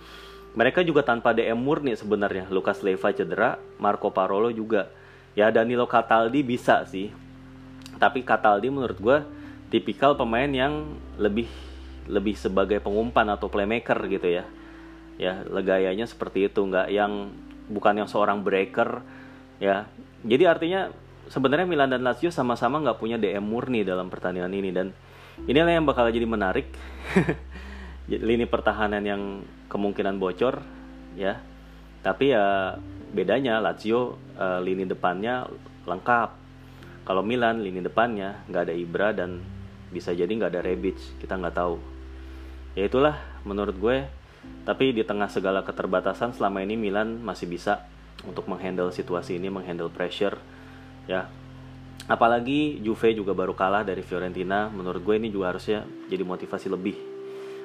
mereka 0.53 0.85
juga 0.85 1.01
tanpa 1.01 1.33
DM 1.33 1.57
murni 1.57 1.97
sebenarnya. 1.97 2.49
Lukas 2.53 2.85
Leiva 2.85 3.09
cedera, 3.13 3.57
Marco 3.81 4.13
Parolo 4.13 4.53
juga. 4.53 4.89
Ya 5.33 5.49
Danilo 5.49 5.89
Cataldi 5.89 6.45
bisa 6.45 6.85
sih. 6.85 7.09
Tapi 7.97 8.21
Cataldi 8.21 8.69
menurut 8.69 8.97
gue 9.01 9.17
tipikal 9.73 10.13
pemain 10.13 10.49
yang 10.49 10.85
lebih 11.17 11.49
lebih 12.07 12.35
sebagai 12.35 12.79
pengumpan 12.83 13.29
atau 13.33 13.47
playmaker 13.47 13.97
gitu 14.09 14.41
ya. 14.41 14.45
Ya 15.21 15.45
legayanya 15.45 16.09
seperti 16.09 16.49
itu, 16.49 16.59
nggak 16.63 16.89
yang 16.89 17.31
bukan 17.69 18.03
yang 18.03 18.09
seorang 18.09 18.41
breaker 18.41 19.03
ya. 19.61 19.87
Jadi 20.23 20.43
artinya 20.47 20.89
sebenarnya 21.29 21.67
Milan 21.67 21.91
dan 21.91 22.01
Lazio 22.01 22.31
sama-sama 22.31 22.79
nggak 22.81 22.99
punya 22.99 23.15
DM 23.19 23.43
murni 23.43 23.85
dalam 23.85 24.11
pertandingan 24.11 24.51
ini 24.51 24.69
dan 24.73 24.91
inilah 25.45 25.73
yang 25.75 25.85
bakal 25.85 26.09
jadi 26.09 26.25
menarik. 26.25 26.67
lini 28.07 28.43
pertahanan 28.43 29.03
yang 29.03 29.21
kemungkinan 29.71 30.19
bocor 30.19 30.59
ya 31.15 31.39
tapi 32.03 32.35
ya 32.35 32.75
bedanya 33.15 33.63
Lazio 33.63 34.19
uh, 34.35 34.59
lini 34.59 34.83
depannya 34.83 35.47
lengkap 35.87 36.29
kalau 37.07 37.23
Milan 37.23 37.63
lini 37.63 37.79
depannya 37.79 38.43
nggak 38.51 38.63
ada 38.67 38.75
Ibra 38.75 39.09
dan 39.15 39.39
bisa 39.93 40.11
jadi 40.11 40.27
nggak 40.27 40.51
ada 40.51 40.61
Rebic 40.65 40.99
kita 41.23 41.39
nggak 41.39 41.55
tahu 41.55 41.79
ya 42.73 42.85
itulah 42.89 43.17
menurut 43.47 43.75
gue 43.77 43.97
tapi 44.67 44.91
di 44.91 45.03
tengah 45.07 45.31
segala 45.31 45.63
keterbatasan 45.63 46.35
selama 46.35 46.63
ini 46.63 46.75
Milan 46.75 47.21
masih 47.23 47.47
bisa 47.47 47.85
untuk 48.27 48.47
menghandle 48.47 48.91
situasi 48.91 49.39
ini 49.39 49.47
menghandle 49.47 49.91
pressure 49.91 50.35
ya 51.07 51.27
apalagi 52.07 52.83
Juve 52.83 53.15
juga 53.15 53.31
baru 53.31 53.55
kalah 53.55 53.87
dari 53.87 54.03
Fiorentina 54.03 54.67
menurut 54.67 54.99
gue 55.03 55.15
ini 55.15 55.31
juga 55.31 55.55
harusnya 55.55 55.87
jadi 56.11 56.23
motivasi 56.27 56.67
lebih 56.67 56.95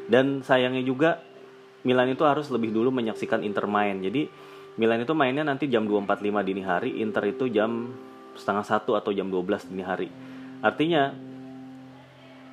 dan 0.09 0.41
sayangnya 0.41 0.83
juga 0.83 1.21
Milan 1.87 2.11
itu 2.11 2.27
harus 2.27 2.51
lebih 2.51 2.75
dulu 2.75 2.91
menyaksikan 2.91 3.47
Inter 3.47 3.71
main. 3.71 4.03
Jadi 4.03 4.27
Milan 4.79 5.03
itu 5.03 5.15
mainnya 5.15 5.47
nanti 5.47 5.71
jam 5.71 5.87
2.45 5.87 6.47
dini 6.47 6.63
hari, 6.63 6.91
Inter 7.03 7.23
itu 7.31 7.51
jam 7.51 7.95
setengah 8.35 8.67
satu 8.67 8.95
atau 8.95 9.11
jam 9.15 9.31
12 9.31 9.71
dini 9.71 9.83
hari. 9.83 10.09
Artinya 10.63 11.15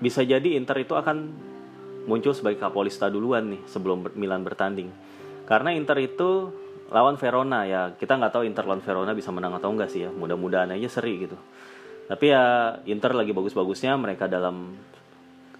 bisa 0.02 0.22
jadi 0.22 0.58
Inter 0.58 0.82
itu 0.82 0.94
akan 0.94 1.34
muncul 2.06 2.34
sebagai 2.34 2.62
Kapolista 2.62 3.10
duluan 3.10 3.54
nih 3.54 3.62
sebelum 3.70 4.06
Milan 4.18 4.46
bertanding. 4.46 4.90
Karena 5.46 5.74
Inter 5.74 5.98
itu 6.02 6.50
lawan 6.90 7.18
Verona 7.18 7.66
ya 7.66 7.94
kita 7.98 8.18
nggak 8.18 8.34
tahu 8.34 8.44
Inter 8.46 8.66
lawan 8.66 8.82
Verona 8.82 9.12
bisa 9.18 9.34
menang 9.34 9.58
atau 9.58 9.74
enggak 9.74 9.90
sih 9.90 10.06
ya 10.06 10.10
mudah-mudahan 10.14 10.74
aja 10.74 10.90
seri 10.90 11.26
gitu. 11.26 11.38
Tapi 12.06 12.26
ya 12.30 12.78
Inter 12.86 13.18
lagi 13.18 13.34
bagus-bagusnya 13.34 13.98
mereka 13.98 14.30
dalam 14.30 14.78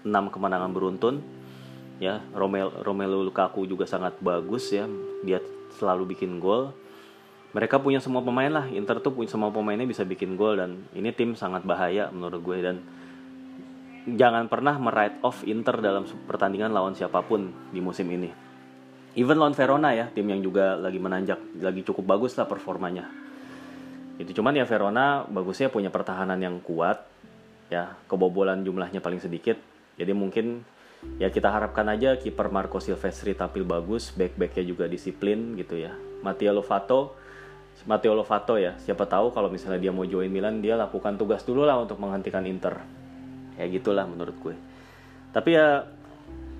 6 0.06 0.34
kemenangan 0.34 0.70
beruntun. 0.70 1.18
Ya 1.96 2.20
Romelu, 2.36 2.84
Romelu 2.84 3.24
Lukaku 3.24 3.64
juga 3.64 3.88
sangat 3.88 4.20
bagus 4.20 4.68
ya 4.70 4.84
dia 5.26 5.42
selalu 5.80 6.14
bikin 6.14 6.38
gol. 6.38 6.70
Mereka 7.56 7.80
punya 7.80 8.04
semua 8.04 8.20
pemain 8.20 8.52
lah 8.52 8.68
Inter 8.68 9.00
tuh 9.00 9.16
punya 9.16 9.32
semua 9.32 9.48
pemainnya 9.48 9.88
bisa 9.88 10.04
bikin 10.04 10.36
gol 10.36 10.60
dan 10.60 10.84
ini 10.92 11.08
tim 11.10 11.32
sangat 11.32 11.64
bahaya 11.64 12.12
menurut 12.12 12.44
gue. 12.44 12.58
Dan 12.60 12.76
jangan 14.06 14.46
pernah 14.46 14.78
meride 14.78 15.18
off 15.26 15.42
Inter 15.42 15.82
dalam 15.82 16.06
pertandingan 16.06 16.70
lawan 16.70 16.94
siapa 16.94 17.26
pun 17.26 17.50
di 17.74 17.82
musim 17.82 18.06
ini 18.10 18.30
even 19.18 19.36
lawan 19.36 19.54
Verona 19.54 19.90
ya 19.92 20.06
tim 20.14 20.26
yang 20.30 20.40
juga 20.40 20.78
lagi 20.78 21.02
menanjak 21.02 21.38
lagi 21.58 21.82
cukup 21.82 22.16
bagus 22.16 22.38
lah 22.38 22.46
performanya 22.46 23.10
itu 24.16 24.30
cuman 24.30 24.54
ya 24.56 24.64
Verona 24.64 25.26
bagusnya 25.26 25.68
punya 25.68 25.90
pertahanan 25.90 26.38
yang 26.38 26.62
kuat 26.62 27.02
ya 27.68 27.98
kebobolan 28.06 28.62
jumlahnya 28.62 29.02
paling 29.02 29.18
sedikit 29.18 29.58
jadi 29.98 30.12
mungkin 30.14 30.62
ya 31.16 31.32
kita 31.32 31.48
harapkan 31.48 31.86
aja 31.88 32.18
kiper 32.20 32.52
Marco 32.52 32.82
Silvestri 32.82 33.32
tampil 33.32 33.64
bagus, 33.64 34.12
back-backnya 34.12 34.64
juga 34.66 34.84
disiplin 34.90 35.56
gitu 35.56 35.80
ya. 35.80 35.94
Matteo 36.20 36.52
Lovato, 36.52 37.16
Matteo 37.88 38.12
Lovato 38.12 38.58
ya, 38.60 38.76
siapa 38.82 39.06
tahu 39.08 39.32
kalau 39.32 39.48
misalnya 39.48 39.80
dia 39.80 39.92
mau 39.94 40.04
join 40.04 40.28
Milan, 40.28 40.60
dia 40.60 40.76
lakukan 40.76 41.16
tugas 41.16 41.44
dulu 41.46 41.64
lah 41.64 41.80
untuk 41.80 41.96
menghentikan 42.00 42.44
Inter. 42.44 42.82
Ya 43.56 43.66
gitulah 43.68 44.04
menurut 44.04 44.36
gue. 44.40 44.54
Tapi 45.32 45.56
ya 45.56 45.84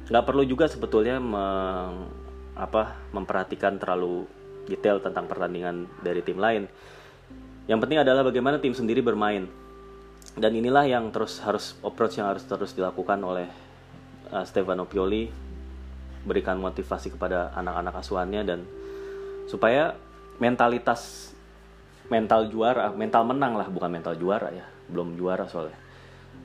nggak 0.07 0.25
perlu 0.25 0.43
juga 0.47 0.69
sebetulnya 0.69 1.19
meng, 1.19 2.09
apa 2.57 2.97
memperhatikan 3.13 3.77
terlalu 3.77 4.25
detail 4.67 4.99
tentang 5.01 5.29
pertandingan 5.31 5.87
dari 6.01 6.21
tim 6.25 6.41
lain. 6.41 6.67
Yang 7.67 7.79
penting 7.83 7.99
adalah 8.03 8.23
bagaimana 8.27 8.63
tim 8.63 8.75
sendiri 8.75 9.03
bermain. 9.03 9.47
Dan 10.37 10.53
inilah 10.53 10.85
yang 10.85 11.09
terus 11.15 11.41
harus 11.41 11.79
approach 11.81 12.21
yang 12.21 12.29
harus 12.29 12.45
terus 12.45 12.77
dilakukan 12.77 13.17
oleh 13.25 13.49
uh, 14.31 14.45
Stefano 14.45 14.85
Pioli 14.85 15.31
berikan 16.27 16.59
motivasi 16.59 17.15
kepada 17.15 17.55
anak-anak 17.55 17.95
asuhannya 18.03 18.43
dan 18.43 18.61
supaya 19.47 19.95
mentalitas 20.43 21.33
mental 22.11 22.51
juara, 22.51 22.91
mental 22.93 23.23
menang 23.27 23.55
lah 23.55 23.71
bukan 23.71 23.91
mental 23.91 24.19
juara 24.19 24.51
ya, 24.51 24.67
belum 24.91 25.15
juara 25.15 25.47
soalnya. 25.47 25.79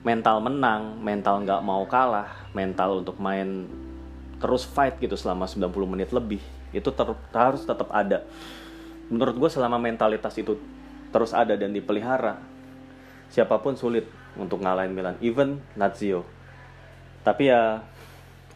Mental 0.02 0.42
menang, 0.42 0.98
mental 0.98 1.46
nggak 1.46 1.62
mau 1.62 1.86
kalah, 1.86 2.50
mental 2.58 3.06
untuk 3.06 3.22
main 3.22 3.70
terus 4.42 4.66
fight 4.66 4.98
gitu 4.98 5.14
selama 5.14 5.46
90 5.46 5.70
menit 5.86 6.10
lebih 6.10 6.42
itu 6.74 6.90
ter 6.90 7.06
harus 7.38 7.62
tetap 7.62 7.94
ada. 7.94 8.26
Menurut 9.14 9.38
gue 9.38 9.50
selama 9.54 9.78
mentalitas 9.78 10.34
itu 10.42 10.58
terus 11.14 11.36
ada 11.36 11.54
dan 11.54 11.70
dipelihara, 11.70 12.42
siapa 13.30 13.62
pun 13.62 13.78
sulit 13.78 14.10
untuk 14.34 14.64
ngalahin 14.64 14.96
Milan, 14.96 15.20
even 15.22 15.62
Lazio 15.78 16.26
tapi 17.22 17.54
ya 17.54 17.86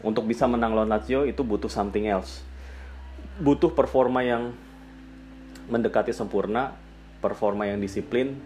untuk 0.02 0.26
bisa 0.26 0.50
menang 0.50 0.74
lawan 0.74 0.90
Lazio 0.90 1.22
itu 1.22 1.46
butuh 1.46 1.70
something 1.70 2.10
else 2.10 2.42
butuh 3.36 3.72
performa 3.76 4.24
yang 4.24 4.56
mendekati 5.68 6.14
sempurna, 6.14 6.72
performa 7.20 7.68
yang 7.68 7.82
disiplin, 7.82 8.38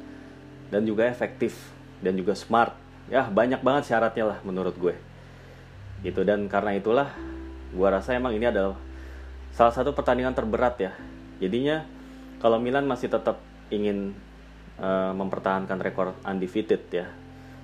dan 0.73 0.83
juga 0.83 1.07
efektif 1.07 1.55
dan 2.03 2.19
juga 2.19 2.35
smart. 2.35 2.75
Ya 3.11 3.27
banyak 3.27 3.61
banget 3.61 3.91
syaratnya 3.91 4.25
lah 4.25 4.39
menurut 4.47 4.79
gue. 4.79 4.95
Gitu 6.07 6.23
dan 6.23 6.47
karena 6.47 6.79
itulah 6.79 7.11
gue 7.75 7.89
rasa 7.91 8.15
emang 8.15 8.33
ini 8.33 8.47
adalah 8.47 8.79
salah 9.51 9.75
satu 9.75 9.91
pertandingan 9.93 10.33
terberat 10.33 10.79
ya. 10.79 10.95
Jadinya 11.43 11.83
kalau 12.39 12.63
Milan 12.63 12.87
masih 12.87 13.11
tetap 13.11 13.43
ingin 13.75 14.15
uh, 14.79 15.11
mempertahankan 15.11 15.83
rekor 15.83 16.15
undefeated 16.23 16.87
ya. 16.95 17.11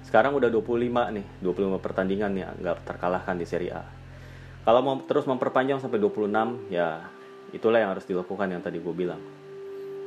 Sekarang 0.02 0.34
udah 0.34 0.50
25 0.50 1.14
nih, 1.14 1.26
25 1.42 1.78
pertandingan 1.82 2.34
ya 2.34 2.50
nggak 2.50 2.82
terkalahkan 2.82 3.38
di 3.38 3.46
Serie 3.46 3.70
A. 3.70 3.86
Kalau 4.66 4.82
mau 4.82 4.98
terus 5.06 5.30
memperpanjang 5.30 5.78
sampai 5.78 6.02
26 6.02 6.74
ya 6.74 7.06
itulah 7.54 7.78
yang 7.78 7.94
harus 7.94 8.02
dilakukan 8.02 8.50
yang 8.50 8.62
tadi 8.66 8.82
gue 8.82 8.94
bilang. 8.94 9.22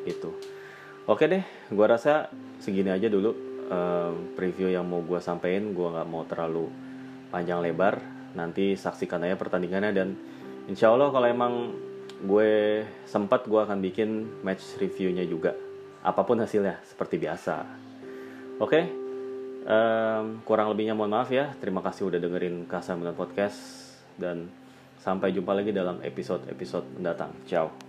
Itu. 0.03 0.35
Oke 1.07 1.31
deh, 1.31 1.43
gue 1.71 1.85
rasa 1.87 2.27
segini 2.59 2.91
aja 2.91 3.07
dulu 3.07 3.48
preview 4.35 4.73
yang 4.73 4.85
mau 4.89 5.05
gue 5.05 5.21
sampaikan. 5.21 5.71
Gue 5.71 5.87
nggak 5.93 6.07
mau 6.09 6.25
terlalu 6.25 6.65
panjang 7.29 7.61
lebar. 7.61 8.01
Nanti 8.33 8.73
saksikan 8.77 9.25
aja 9.25 9.37
pertandingannya 9.37 9.91
dan 9.93 10.17
insya 10.69 10.93
Allah 10.93 11.09
kalau 11.09 11.25
emang 11.25 11.53
gue 12.19 12.83
sempat 13.07 13.47
gue 13.47 13.57
akan 13.57 13.79
bikin 13.79 14.43
match 14.43 14.75
reviewnya 14.75 15.23
juga 15.23 15.55
apa 16.03 16.21
pun 16.23 16.39
hasilnya 16.39 16.83
seperti 16.83 17.15
biasa 17.15 17.55
oke 18.59 18.69
okay? 18.69 18.83
um, 19.63 20.43
kurang 20.43 20.71
lebihnya 20.71 20.95
mohon 20.95 21.15
maaf 21.15 21.31
ya 21.31 21.55
terima 21.59 21.79
kasih 21.79 22.11
udah 22.11 22.19
dengerin 22.19 22.67
Kasa 22.67 22.95
Podcast 23.15 23.59
dan 24.19 24.51
sampai 24.99 25.31
jumpa 25.31 25.55
lagi 25.55 25.71
dalam 25.71 26.03
episode-episode 26.03 26.99
mendatang 26.99 27.31
ciao 27.47 27.88